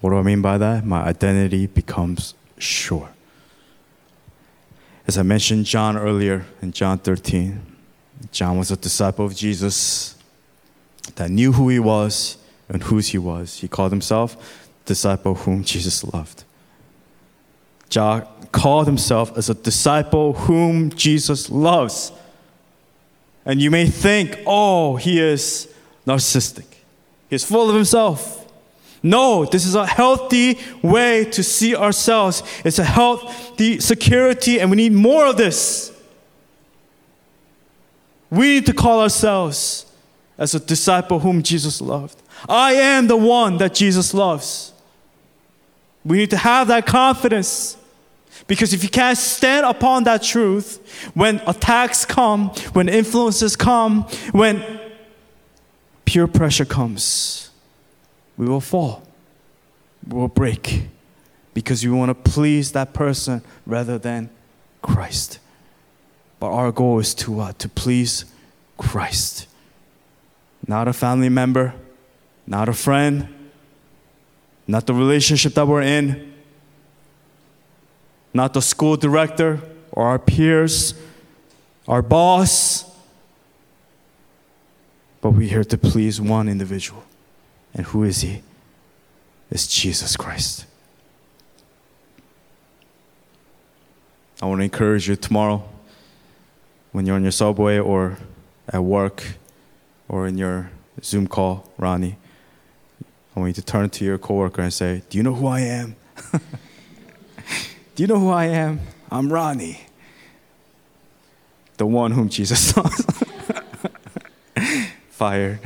[0.02, 0.86] What do I mean by that?
[0.86, 3.10] My identity becomes sure.
[5.08, 7.62] As I mentioned John earlier in John 13,
[8.32, 10.16] John was a disciple of Jesus
[11.16, 12.38] that knew who he was
[12.70, 13.60] and whose he was.
[13.60, 16.44] He called himself disciple whom Jesus loved.
[17.90, 22.12] John called himself as a disciple whom Jesus loves.
[23.46, 25.74] And you may think, oh, he is
[26.06, 26.77] narcissistic.
[27.30, 28.46] He's full of himself.
[29.04, 32.44] No, this is a healthy way to see ourselves.
[32.66, 35.92] It's a healthy security, and we need more of this.
[38.30, 39.86] We need to call ourselves
[40.38, 42.22] as a disciple whom Jesus loved.
[42.48, 44.74] I am the one that Jesus loves.
[46.04, 47.78] We need to have that confidence.
[48.48, 54.64] Because if you can't stand upon that truth, when attacks come, when influences come, when
[56.08, 57.50] peer pressure comes,
[58.38, 59.04] we will fall.
[60.08, 60.88] We will break
[61.54, 64.30] because we want to please that person rather than
[64.82, 65.40] Christ.
[66.40, 68.24] But our goal is to uh, to please
[68.78, 69.48] Christ.
[70.66, 71.74] Not a family member,
[72.46, 73.28] not a friend,
[74.66, 76.34] not the relationship that we're in,
[78.34, 79.60] not the school director
[79.92, 80.94] or our peers,
[81.86, 82.87] our boss,
[85.22, 87.04] but we're here to please one individual.
[87.74, 88.42] And who is he?
[89.50, 90.66] It's Jesus Christ.
[94.42, 95.68] I want to encourage you tomorrow
[96.92, 98.18] when you're on your subway or
[98.70, 99.24] at work
[100.08, 100.70] or in your
[101.04, 102.18] Zoom call, Ronnie.
[103.36, 105.62] I want you to turn to your coworker and say, Do you know who I
[105.62, 105.96] am?
[107.96, 108.80] Do you know who I am?
[109.10, 109.82] I'm Ronnie,
[111.78, 113.06] the one whom Jesus loves
[115.18, 115.60] fired,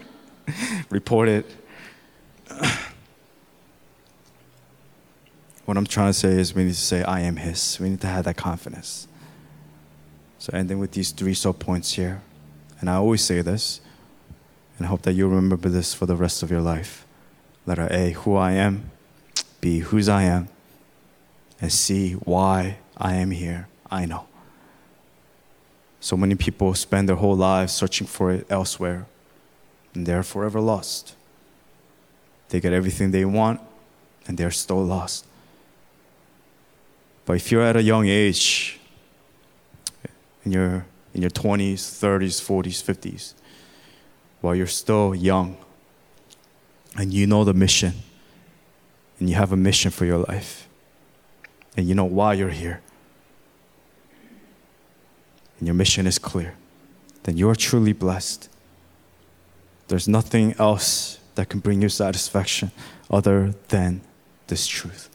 [0.90, 1.44] reported.
[5.66, 7.78] what I'm trying to say is we need to say, I am His.
[7.78, 9.06] We need to have that confidence.
[10.38, 12.22] So, ending with these three sub points here.
[12.80, 13.82] And I always say this,
[14.78, 17.06] and I hope that you'll remember this for the rest of your life.
[17.66, 18.90] Letter A, who I am.
[19.60, 20.48] B, whose I am.
[21.60, 23.68] And C, why I am here.
[23.90, 24.26] I know.
[26.04, 29.06] So many people spend their whole lives searching for it elsewhere,
[29.94, 31.14] and they're forever lost.
[32.50, 33.62] They get everything they want,
[34.26, 35.24] and they're still lost.
[37.24, 38.78] But if you're at a young age,
[40.44, 40.84] in your,
[41.14, 43.32] in your 20s, 30s, 40s, 50s,
[44.42, 45.56] while you're still young,
[46.98, 47.94] and you know the mission,
[49.18, 50.68] and you have a mission for your life,
[51.78, 52.82] and you know why you're here,
[55.58, 56.54] and your mission is clear,
[57.24, 58.48] then you are truly blessed.
[59.88, 62.70] There's nothing else that can bring you satisfaction
[63.10, 64.00] other than
[64.46, 65.08] this truth.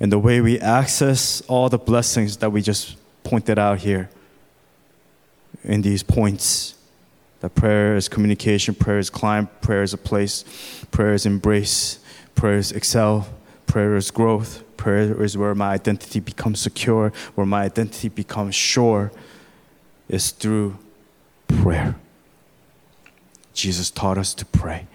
[0.00, 4.10] And the way we access all the blessings that we just pointed out here
[5.62, 6.74] in these points
[7.40, 10.44] that prayer is communication, prayer is climb, prayer is a place,
[10.90, 11.98] prayer is embrace,
[12.34, 13.28] prayer is excel,
[13.66, 19.12] prayer is growth, prayer is where my identity becomes secure, where my identity becomes sure,
[20.08, 20.78] is through
[21.48, 21.96] prayer.
[23.52, 24.86] Jesus taught us to pray.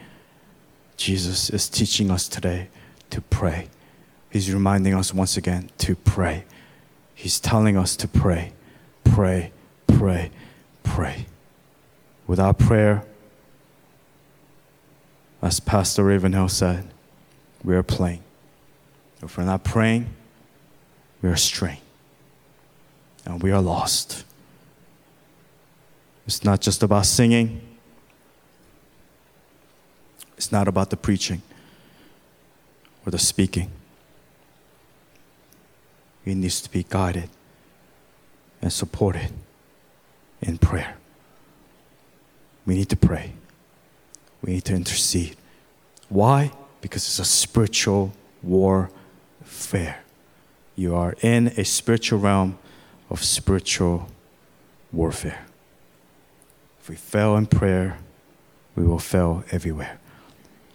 [0.98, 2.68] Jesus is teaching us today
[3.10, 3.70] to pray.
[4.30, 6.44] He's reminding us once again to pray.
[7.16, 8.54] He's telling us to pray,
[9.04, 9.52] pray,
[9.88, 10.32] pray,
[10.84, 11.26] pray.
[12.28, 13.04] Without prayer,
[15.42, 16.88] as Pastor Ravenhill said,
[17.64, 18.24] we are playing.
[19.22, 20.08] If we're not praying,
[21.22, 21.82] we are straying.
[23.26, 24.24] And we are lost.
[26.26, 27.62] It's not just about singing,
[30.38, 31.42] it's not about the preaching
[33.06, 33.72] or the speaking.
[36.24, 37.30] It needs to be guided
[38.62, 39.32] and supported
[40.42, 40.96] in prayer.
[42.66, 43.34] We need to pray.
[44.42, 45.36] We need to intercede.
[46.08, 46.52] Why?
[46.82, 48.14] Because it's a spiritual
[49.50, 50.04] warfare.
[50.76, 52.58] You are in a spiritual realm
[53.10, 54.08] of spiritual
[54.92, 55.46] warfare.
[56.80, 57.98] If we fail in prayer,
[58.76, 60.00] we will fail everywhere.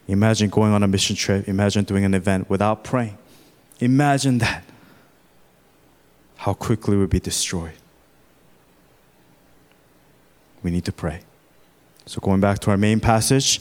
[0.09, 3.16] Imagine going on a mission trip, imagine doing an event without praying.
[3.81, 4.64] Imagine that.
[6.37, 7.79] How quickly we'd be destroyed.
[10.62, 11.20] We need to pray.
[12.07, 13.61] So, going back to our main passage,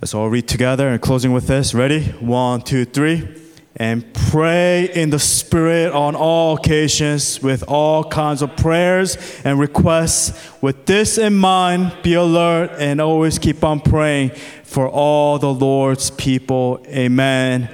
[0.00, 1.74] let's all read together and closing with this.
[1.74, 2.02] Ready?
[2.20, 3.47] One, two, three.
[3.80, 10.32] And pray in the Spirit on all occasions with all kinds of prayers and requests.
[10.60, 14.30] With this in mind, be alert and always keep on praying
[14.64, 16.84] for all the Lord's people.
[16.88, 17.70] Amen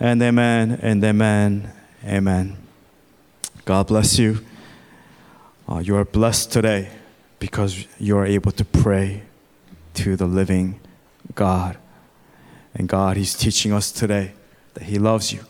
[0.00, 1.70] and amen and amen.
[2.04, 2.56] Amen.
[3.66, 4.44] God bless you.
[5.68, 6.88] Uh, you are blessed today
[7.38, 9.22] because you are able to pray
[9.94, 10.80] to the living
[11.34, 11.76] God.
[12.74, 14.32] And God, He's teaching us today
[14.74, 15.44] that He loves you.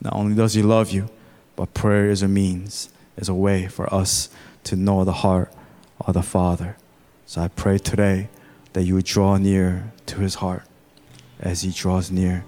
[0.00, 1.08] Not only does He love you,
[1.56, 4.28] but prayer is a means, is a way for us
[4.64, 5.52] to know the heart
[6.00, 6.76] of the Father.
[7.26, 8.28] So I pray today
[8.72, 10.64] that you would draw near to His heart
[11.40, 12.44] as He draws near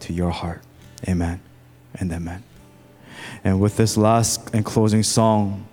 [0.00, 0.62] to your heart.
[1.08, 1.40] Amen
[1.94, 2.42] and amen.
[3.44, 5.66] And with this last and closing song,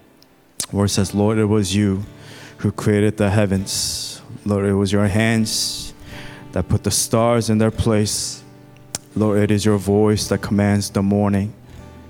[0.71, 2.03] where it says, Lord, it was you
[2.57, 4.21] who created the heavens.
[4.45, 5.93] Lord, it was your hands
[6.51, 8.42] that put the stars in their place.
[9.15, 11.53] Lord, it is your voice that commands the morning.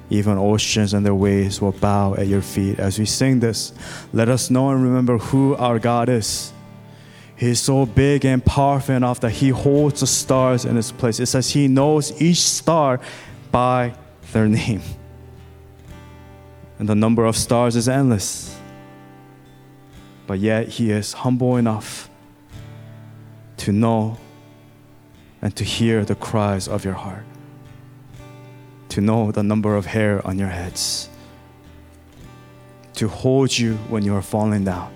[0.10, 2.80] Even oceans and their waves will bow at your feet.
[2.80, 3.74] As we sing this,
[4.14, 6.54] let us know and remember who our God is.
[7.36, 11.20] He is so big and powerful enough that He holds the stars in His place.
[11.20, 13.02] It says He knows each star
[13.52, 13.96] by
[14.32, 14.82] their name.
[16.80, 18.56] And the number of stars is endless.
[20.26, 22.10] But yet He is humble enough
[23.58, 24.18] to know
[25.44, 27.26] and to hear the cries of your heart,
[28.88, 31.10] to know the number of hair on your heads,
[32.94, 34.90] to hold you when you are falling down,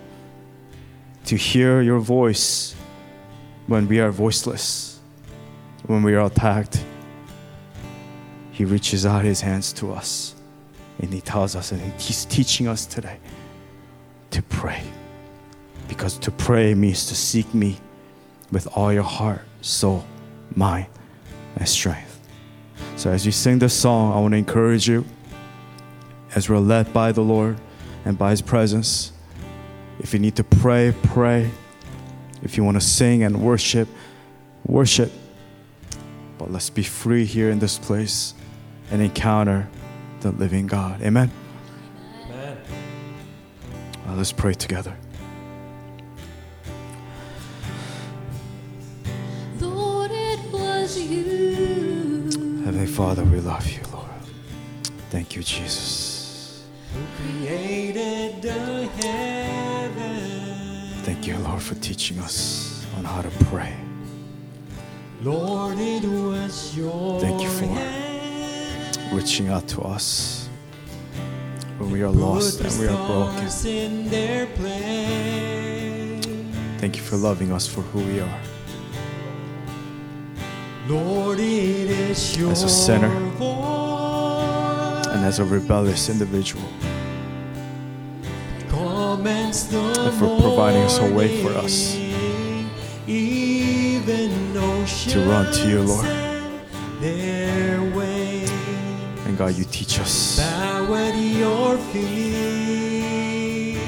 [1.26, 2.74] to hear your voice
[3.68, 5.02] when we are voiceless,
[5.86, 6.82] when we are attacked.
[8.54, 10.34] He reaches out his hands to us
[11.00, 13.20] and he tells us, and he's teaching us today
[14.32, 14.82] to pray.
[15.90, 17.78] Because to pray means to seek me
[18.50, 20.06] with all your heart, soul,
[20.58, 20.88] mind,
[21.56, 22.20] and strength.
[22.96, 25.06] So as you sing this song, I want to encourage you
[26.36, 27.58] as we're led by the Lord
[28.04, 29.12] and by His presence.
[30.00, 31.50] If you need to pray, pray.
[32.42, 33.88] If you want to sing and worship,
[34.66, 35.12] worship.
[36.38, 38.34] But let's be free here in this place
[38.92, 39.68] and encounter
[40.22, 41.02] the living God.
[41.02, 41.32] Amen.
[42.26, 42.58] Amen.
[44.08, 44.96] Uh, let's pray together.
[52.68, 54.10] Heavenly Father, we love you, Lord.
[55.10, 56.66] Thank you, Jesus.
[57.16, 60.90] Created the heaven.
[61.04, 63.74] Thank you, Lord, for teaching us on how to pray.
[65.22, 69.16] Lord, it was your Thank you for.
[69.16, 70.50] Reaching out to us
[71.78, 73.48] when we are lost and we are broken.
[73.66, 76.26] in their place.
[76.82, 78.42] Thank you for loving us for who we are.
[80.88, 85.08] Lord, it is your As a sinner voice.
[85.08, 86.64] And as a rebellious individual,
[89.30, 91.96] and for providing us a way for us.
[95.12, 96.06] to run to you, Lord.
[97.02, 98.46] Their way.
[99.26, 100.38] And God, you teach us.
[100.40, 101.78] Bow at your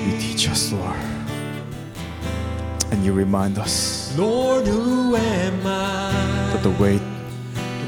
[0.04, 0.96] You teach us, Lord.
[2.92, 6.39] And you remind us Lord, who am I?
[6.54, 7.00] That the way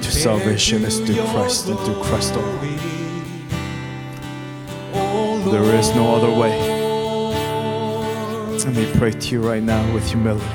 [0.01, 2.59] to salvation is through Christ and through Christ alone.
[5.51, 6.53] There is no other way.
[8.65, 10.45] And we pray to you right now with humility.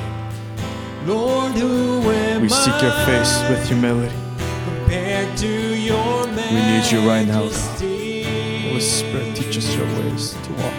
[1.05, 4.15] Lord, We seek your face with humility.
[4.89, 7.81] to your We need you right now, God.
[7.81, 10.75] Holy Spirit, teach us your ways to walk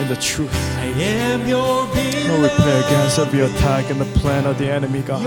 [0.00, 0.54] in the truth.
[0.78, 1.86] I am your
[2.42, 5.22] we pray against every attack and the plan of the enemy, God.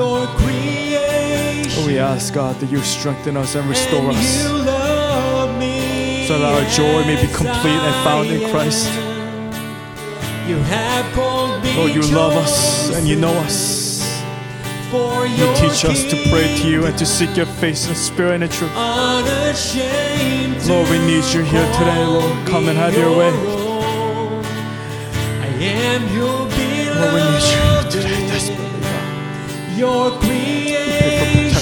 [1.73, 4.43] Your we ask, God, that you strengthen us and restore and us.
[4.43, 8.87] You love me so that our joy may be complete and found in Christ.
[10.47, 13.85] You have called me Lord, you love us and you know us.
[14.91, 18.41] For You teach us to pray to you and to seek your face in spirit
[18.41, 18.75] and truth.
[20.67, 22.47] Lord, we need you here today, Lord.
[22.47, 23.29] Come and have your way.
[23.29, 24.45] own.
[25.41, 27.01] I am your beloved.
[27.01, 29.77] Lord, we need you today, desperately, God.
[29.77, 30.64] Your We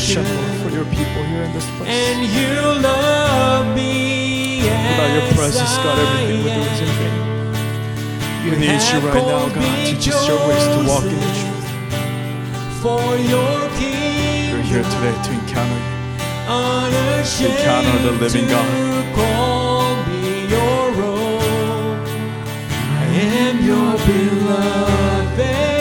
[0.03, 0.33] pray for.
[0.35, 1.89] Lord, for your people here in this place.
[1.89, 7.33] And you love me Without your presence, God, everything we do is in I vain.
[8.43, 9.87] We need you right now, God.
[9.87, 11.67] Teach us your ways to walk in the truth.
[12.83, 13.69] For your
[14.51, 15.93] We're here today to encounter you.
[16.47, 19.15] Unashamed encounter the living God.
[19.15, 22.05] call me your own.
[22.99, 23.05] I
[23.39, 25.72] am your beloved.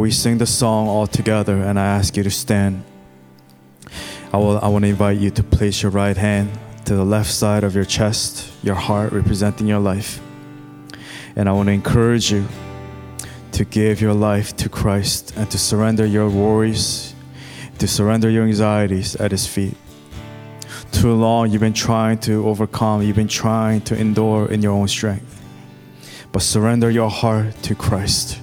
[0.00, 2.84] Before we sing the song all together and I ask you to stand,
[4.32, 7.30] I, will, I want to invite you to place your right hand to the left
[7.30, 10.18] side of your chest, your heart representing your life.
[11.36, 12.46] And I want to encourage you
[13.52, 17.14] to give your life to Christ and to surrender your worries,
[17.78, 19.76] to surrender your anxieties at His feet.
[20.92, 24.88] Too long you've been trying to overcome, you've been trying to endure in your own
[24.88, 25.42] strength.
[26.32, 28.39] But surrender your heart to Christ.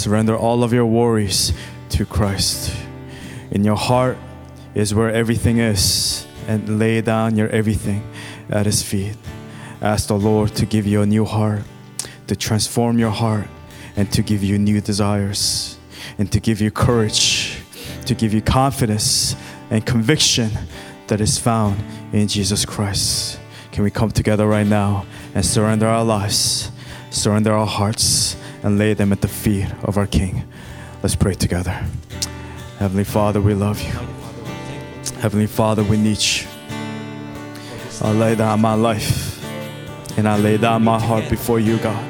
[0.00, 1.52] Surrender all of your worries
[1.90, 2.74] to Christ.
[3.50, 4.16] In your heart
[4.74, 8.02] is where everything is, and lay down your everything
[8.48, 9.14] at His feet.
[9.82, 11.64] Ask the Lord to give you a new heart,
[12.28, 13.46] to transform your heart,
[13.94, 15.76] and to give you new desires,
[16.16, 17.58] and to give you courage,
[18.06, 19.36] to give you confidence
[19.68, 20.50] and conviction
[21.08, 21.76] that is found
[22.14, 23.38] in Jesus Christ.
[23.70, 25.04] Can we come together right now
[25.34, 26.70] and surrender our lives,
[27.10, 30.44] surrender our hearts, and lay them at the feet of our King?
[31.02, 31.84] Let's pray together.
[32.78, 33.92] Heavenly Father, we love you.
[35.20, 36.46] Heavenly Father, we need you.
[38.02, 39.36] I lay down my life
[40.16, 42.04] and I lay down my heart before you, God.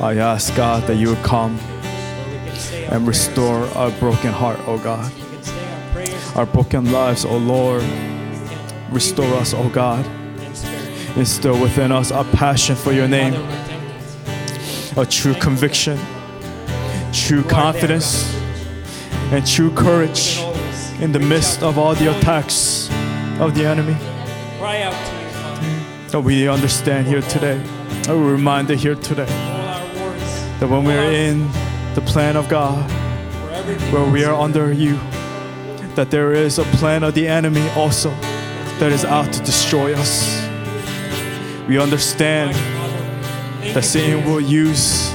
[0.00, 1.58] I ask God that you would come
[2.90, 5.12] and restore our broken heart, oh God.
[6.36, 7.84] Our broken lives, oh Lord.
[8.90, 10.04] Restore us, oh God.
[11.16, 13.34] Instill within us a passion for your name,
[15.00, 15.98] a true conviction,
[17.10, 18.36] true confidence,
[19.32, 20.38] and true courage
[21.00, 22.90] in the midst of all the attacks
[23.40, 23.96] of the enemy.
[26.10, 27.62] That we understand here today.
[28.02, 29.50] That we're reminded here today
[30.60, 31.48] that when we're in
[31.94, 32.90] the plan of God,
[33.90, 34.96] where we are under you,
[35.94, 38.10] that there is a plan of the enemy also
[38.78, 40.46] that is out to destroy us.
[41.66, 42.54] We understand
[43.60, 45.12] that Satan will use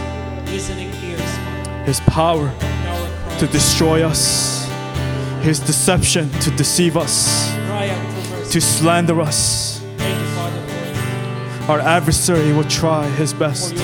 [1.86, 2.54] his power
[3.40, 4.68] to destroy us,
[5.42, 7.52] his deception to deceive us,
[8.52, 9.82] to slander us.
[11.68, 13.76] Our adversary will try his best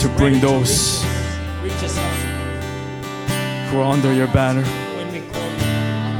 [0.00, 1.02] to bring those
[3.70, 4.64] who are under your banner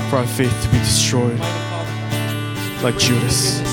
[0.09, 1.39] for our faith to be destroyed,
[2.83, 3.64] like Judas.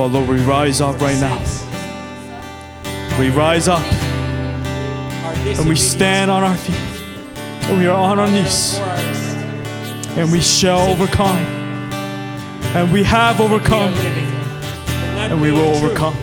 [0.00, 1.38] But Lord, we rise up right now.
[3.18, 3.84] We rise up
[5.44, 6.74] and we stand on our feet.
[7.68, 8.78] And we are on our knees
[10.16, 11.36] and we shall overcome
[12.74, 16.14] And we have overcome, and we will overcome.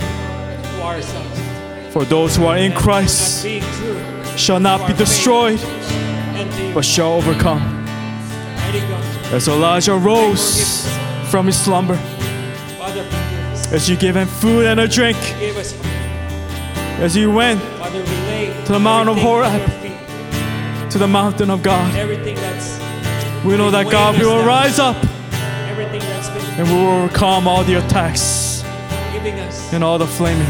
[1.92, 3.46] For those who are in Christ
[4.36, 5.60] shall not be destroyed,
[6.74, 7.62] but shall overcome.
[9.32, 10.90] As Elijah rose
[11.30, 12.17] from his slumber.
[13.72, 15.18] As you gave him food and a drink,
[17.00, 19.52] as you went Father, we lay To the Mount of Horeb.
[19.52, 20.92] at your feet.
[20.92, 21.94] to the mountain of God,
[23.46, 24.96] we know that God we will rise up
[25.70, 28.64] everything that's been and we will overcome all the attacks
[29.74, 30.48] and all the flaming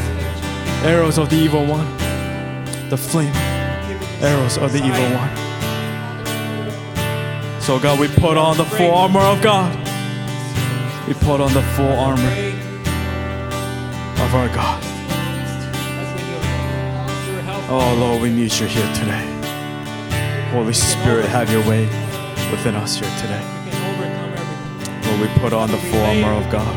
[0.85, 1.85] arrows of the evil one.
[2.89, 5.35] The flame us arrows of the evil one.
[7.61, 9.75] So, God, we put on the full armor of God.
[11.07, 12.46] We put on the full armor
[14.27, 14.83] of our God.
[17.69, 19.25] Oh, Lord, we need you here today.
[20.51, 21.85] Holy Spirit, have your way
[22.51, 23.41] within us here today.
[25.05, 26.75] Lord, we put on the full armor of God.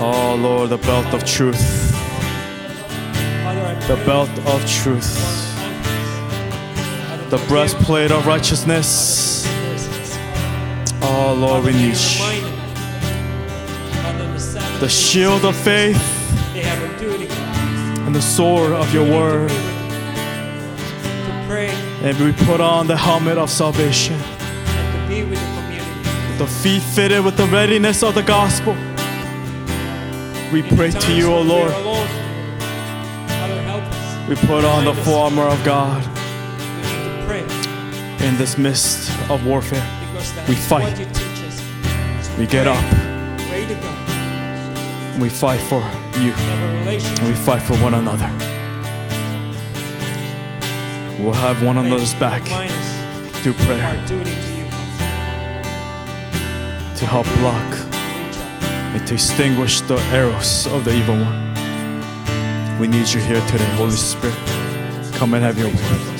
[0.00, 1.92] Oh, Lord, the belt of truth.
[3.86, 5.14] The belt of truth.
[7.30, 9.46] The breastplate of righteousness.
[11.00, 12.35] Oh, Lord, we need you.
[14.80, 15.96] The Sabbath The is- shield of faith
[16.54, 17.28] They have a duty
[18.06, 19.50] and the sword of your word.
[22.02, 24.14] And we put on the helmet of salvation.
[24.14, 26.38] and to be with the community.
[26.38, 28.76] The feet fitted with the readiness of the gospel.
[30.52, 31.72] We pray to you, O Lord.
[31.72, 34.28] Father, help us.
[34.28, 37.42] We put on the full armor of God to pray
[38.28, 39.84] in this midst of warfare.
[40.48, 40.84] We fight.
[40.84, 41.60] what you teach us.
[42.38, 42.84] We get up
[45.18, 45.80] we fight for
[46.20, 48.30] you and we fight for one another.
[51.22, 52.42] We'll have one another's back
[53.42, 53.92] through prayer
[56.96, 57.74] to help block
[58.94, 62.78] and to extinguish the arrows of the evil one.
[62.78, 64.36] We need you here today, Holy Spirit.
[65.14, 66.15] Come and have your way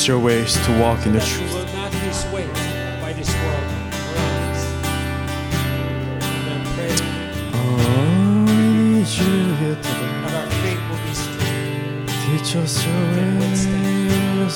[0.00, 1.52] us your ways to walk in the truth.
[1.52, 2.54] will not be swayed
[3.02, 3.66] by this world
[4.08, 4.62] around us.
[6.36, 6.94] And I pray
[8.46, 8.56] we
[8.94, 10.12] need you here today.
[10.22, 13.02] that our faith will be strong Teach us your
[13.40, 13.62] ways,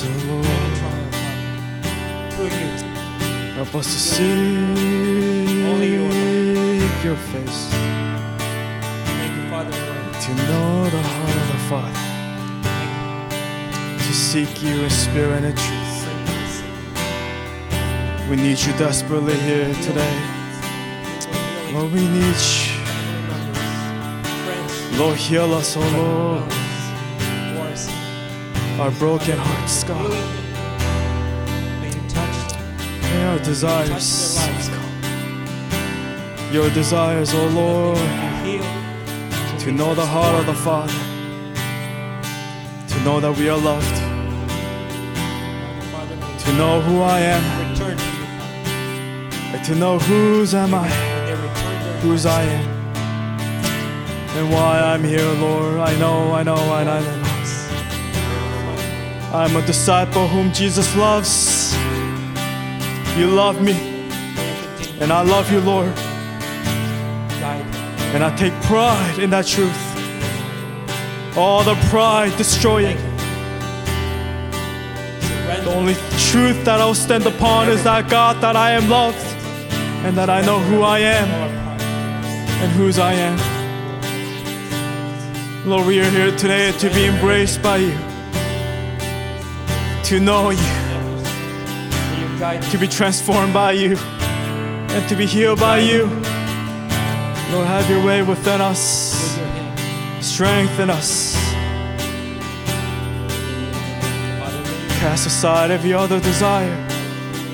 [0.05, 1.13] oh Lord.
[3.57, 4.45] Help us to see
[7.05, 7.54] your face,
[14.65, 15.81] you in spirit and truth.
[18.31, 20.19] We need you desperately here today.
[21.73, 22.75] Lord, we need you.
[24.99, 26.53] Lord, heal us, oh Lord,
[28.81, 30.11] our broken hearts, God.
[33.03, 34.39] May our desires,
[36.53, 37.99] your desires, oh Lord,
[39.61, 40.93] to know the heart of the Father,
[42.89, 44.04] to know that we are loved,
[46.45, 48.05] to know who I am, return to
[49.59, 49.65] you.
[49.65, 50.89] to know whose am I,
[52.03, 52.69] whose I am,
[54.37, 55.79] and why I'm here, Lord.
[55.79, 57.21] I know, I know, I know.
[59.33, 61.75] I'm a disciple whom Jesus loves.
[63.17, 63.73] You love me,
[65.01, 65.93] and I love you, Lord.
[68.15, 69.77] And I take pride in that truth.
[71.37, 73.14] All the pride destroying.
[75.65, 75.95] The only
[76.31, 79.17] truth that I'll stand upon is that God, that I am loved,
[80.05, 81.29] and that I know who I am
[82.61, 83.39] and whose I am.
[85.67, 87.97] Lord, we are here today to be embraced by you,
[90.05, 90.59] to know you,
[92.71, 96.05] to be transformed by you, and to be healed by you.
[97.53, 99.39] Lord, have your way within us,
[100.21, 101.35] strengthen us,
[105.05, 106.75] cast aside every other desire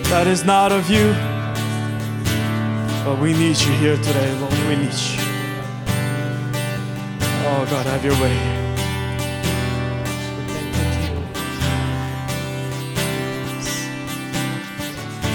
[0.04, 1.12] that is not of you.
[3.04, 4.52] But we need you here today, Lord.
[4.68, 5.18] We need you.
[7.48, 8.36] Oh, God, have your way.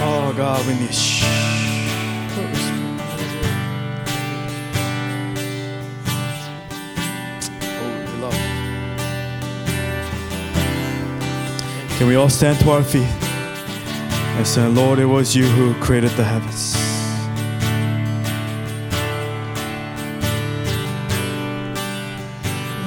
[0.01, 1.44] Oh, God, we need you.
[11.97, 13.25] Can we all stand to our feet?
[14.35, 16.75] and say, Lord, it was you who created the heavens.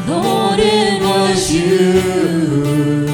[0.07, 3.08] Lord, it was you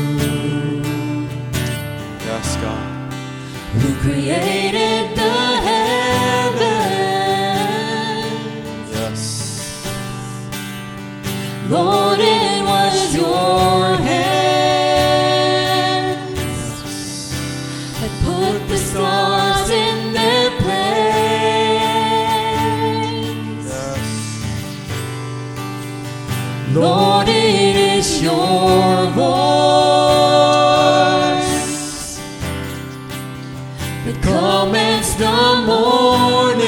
[34.05, 36.61] that commands the morning,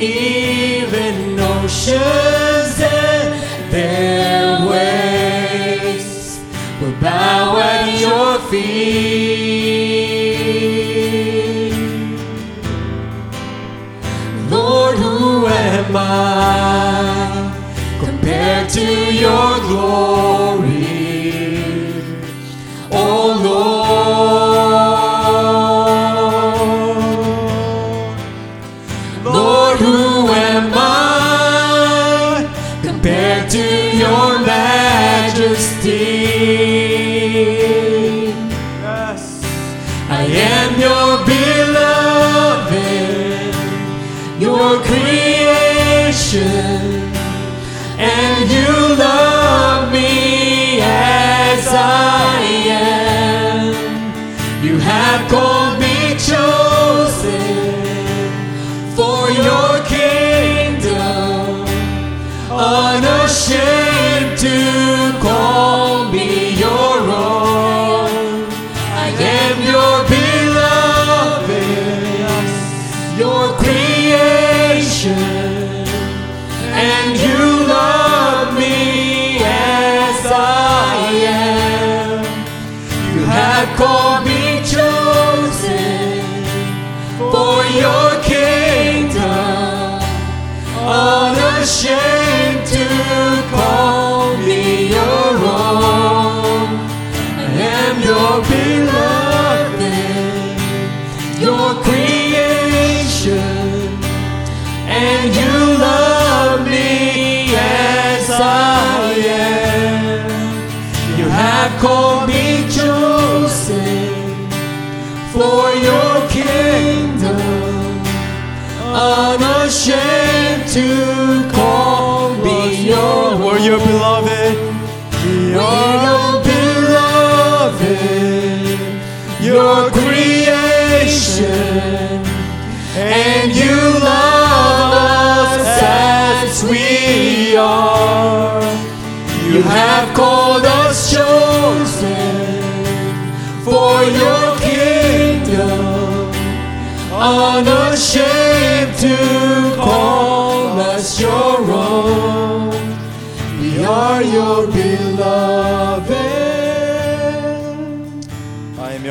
[0.00, 6.40] even oceans and their waves
[6.80, 9.14] will bow at your feet.
[14.50, 17.52] Lord, who am I
[18.00, 20.13] compared to your glory?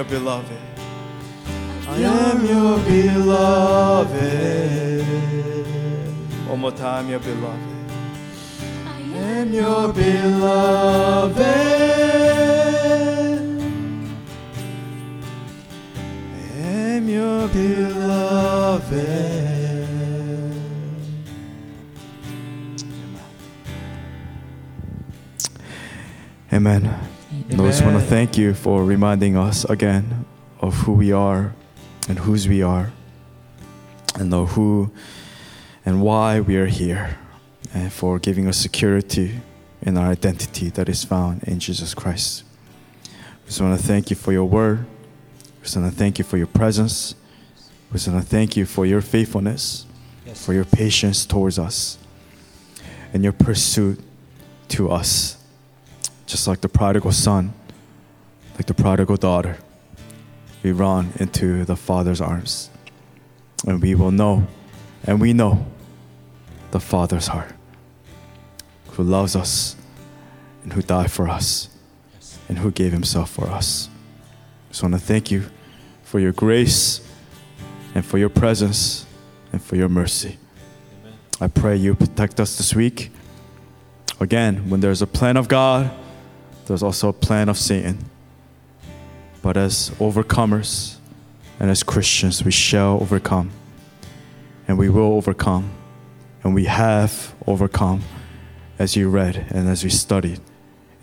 [0.04, 0.58] Your beloved.
[1.88, 4.14] I am your beloved.
[6.48, 7.60] One more time, your beloved.
[8.86, 11.40] I am your beloved.
[16.34, 19.14] I am your beloved.
[26.52, 27.13] Amen.
[27.56, 30.26] Lord, I just want to thank you for reminding us again
[30.60, 31.54] of who we are
[32.10, 32.92] and whose we are,
[34.16, 34.92] and know who
[35.86, 37.18] and why we are here,
[37.74, 39.40] and for giving us security
[39.82, 42.44] in our identity that is found in Jesus Christ.
[43.44, 44.86] We just want to thank you for your word.
[45.60, 47.16] We just want to thank you for your presence.
[47.92, 49.86] We just want to thank you for your faithfulness,
[50.26, 50.44] Yes.
[50.46, 51.98] for your patience towards us,
[53.14, 54.00] and your pursuit
[54.70, 55.38] to us.
[56.34, 57.54] Just like the prodigal son,
[58.56, 59.60] like the prodigal daughter,
[60.64, 62.72] we run into the Father's arms.
[63.68, 64.48] And we will know,
[65.04, 65.64] and we know
[66.72, 67.54] the Father's heart,
[68.94, 69.76] who loves us,
[70.64, 71.70] and who died for us,
[72.50, 73.88] and who gave himself for us.
[74.70, 75.44] Just want to thank you
[76.02, 77.08] for your grace,
[77.94, 79.06] and for your presence,
[79.52, 80.40] and for your mercy.
[81.40, 83.12] I pray you protect us this week.
[84.20, 85.92] Again, when there's a plan of God,
[86.66, 87.98] there's also a plan of Satan.
[89.42, 90.96] but as overcomers
[91.60, 93.52] and as Christians, we shall overcome.
[94.68, 95.72] And we will overcome.
[96.44, 98.04] And we have overcome
[98.80, 100.40] as you read and as we studied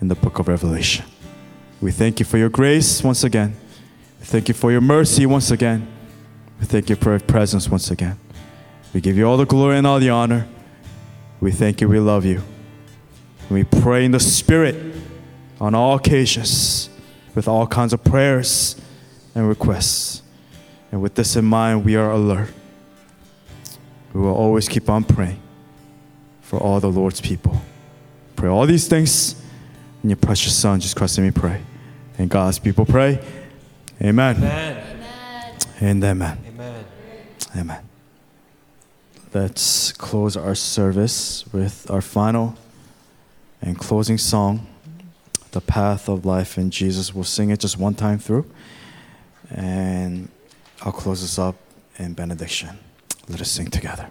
[0.01, 1.05] in the book of Revelation.
[1.79, 3.55] We thank you for your grace once again.
[4.19, 5.87] We thank you for your mercy once again.
[6.59, 8.19] We thank you for your presence once again.
[8.93, 10.47] We give you all the glory and all the honor.
[11.39, 11.87] We thank you.
[11.87, 12.43] We love you.
[13.49, 14.90] And we pray in the Spirit
[15.61, 16.89] on all occasions
[17.35, 18.75] with all kinds of prayers
[19.35, 20.23] and requests.
[20.91, 22.49] And with this in mind, we are alert.
[24.11, 25.39] We will always keep on praying
[26.41, 27.61] for all the Lord's people.
[28.35, 29.41] Pray all these things
[30.03, 31.61] in your precious Son, Jesus Christ, and we pray.
[32.17, 33.23] And God's people pray.
[34.01, 34.37] Amen.
[34.37, 34.83] Amen.
[35.79, 36.39] And amen.
[36.47, 36.85] Amen.
[37.55, 37.83] Amen.
[39.31, 42.55] Let's close our service with our final
[43.61, 44.67] and closing song,
[45.51, 47.13] The Path of Life in Jesus.
[47.13, 48.45] We'll sing it just one time through,
[49.49, 50.29] and
[50.81, 51.55] I'll close this up
[51.97, 52.79] in benediction.
[53.27, 54.09] Let us sing together.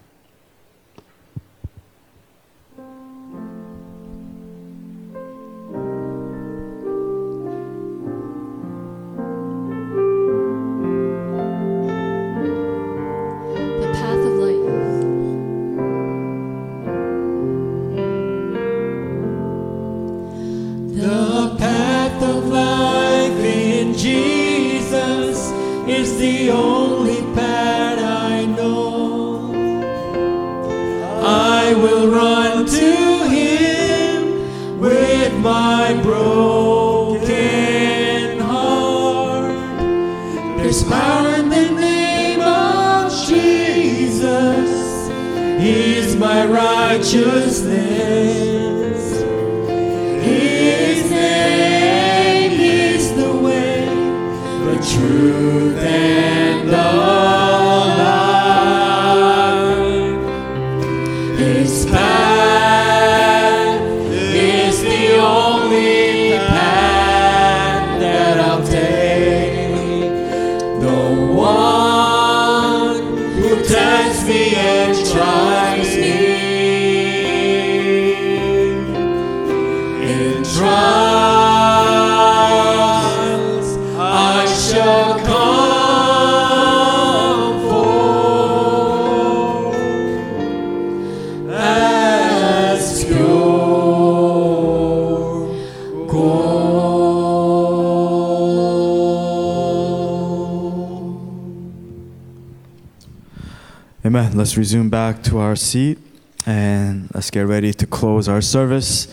[104.40, 105.98] Let's resume back to our seat
[106.46, 109.06] and let's get ready to close our service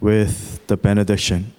[0.00, 1.52] with the benediction.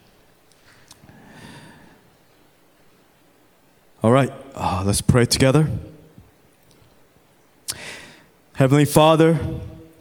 [4.02, 5.70] All right, uh, let's pray together.
[8.56, 9.40] Heavenly Father,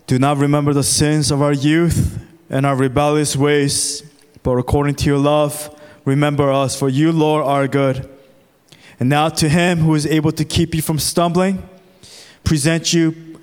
[0.07, 2.19] do not remember the sins of our youth
[2.49, 4.11] and our rebellious ways,
[4.43, 8.09] but according to your love, remember us, for you, Lord, are good.
[8.99, 11.69] And now to him who is able to keep you from stumbling,
[12.53, 13.39] present you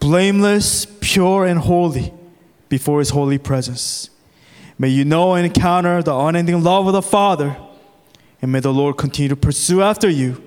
[0.00, 2.14] blameless, pure, and holy
[2.70, 4.08] before his holy presence.
[4.78, 7.58] May you know and encounter the unending love of the Father,
[8.40, 10.42] and may the Lord continue to pursue after you,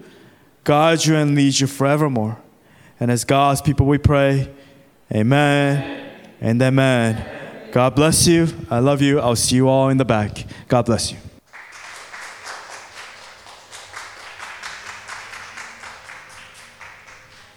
[0.64, 2.39] guide you, and lead you forevermore.
[2.99, 4.52] And as God's people, we pray,
[5.14, 6.10] Amen
[6.41, 7.69] and Amen.
[7.72, 8.48] God bless you.
[8.72, 9.19] I love you.
[9.19, 10.44] I'll see you all in the back.
[10.68, 11.19] God bless you.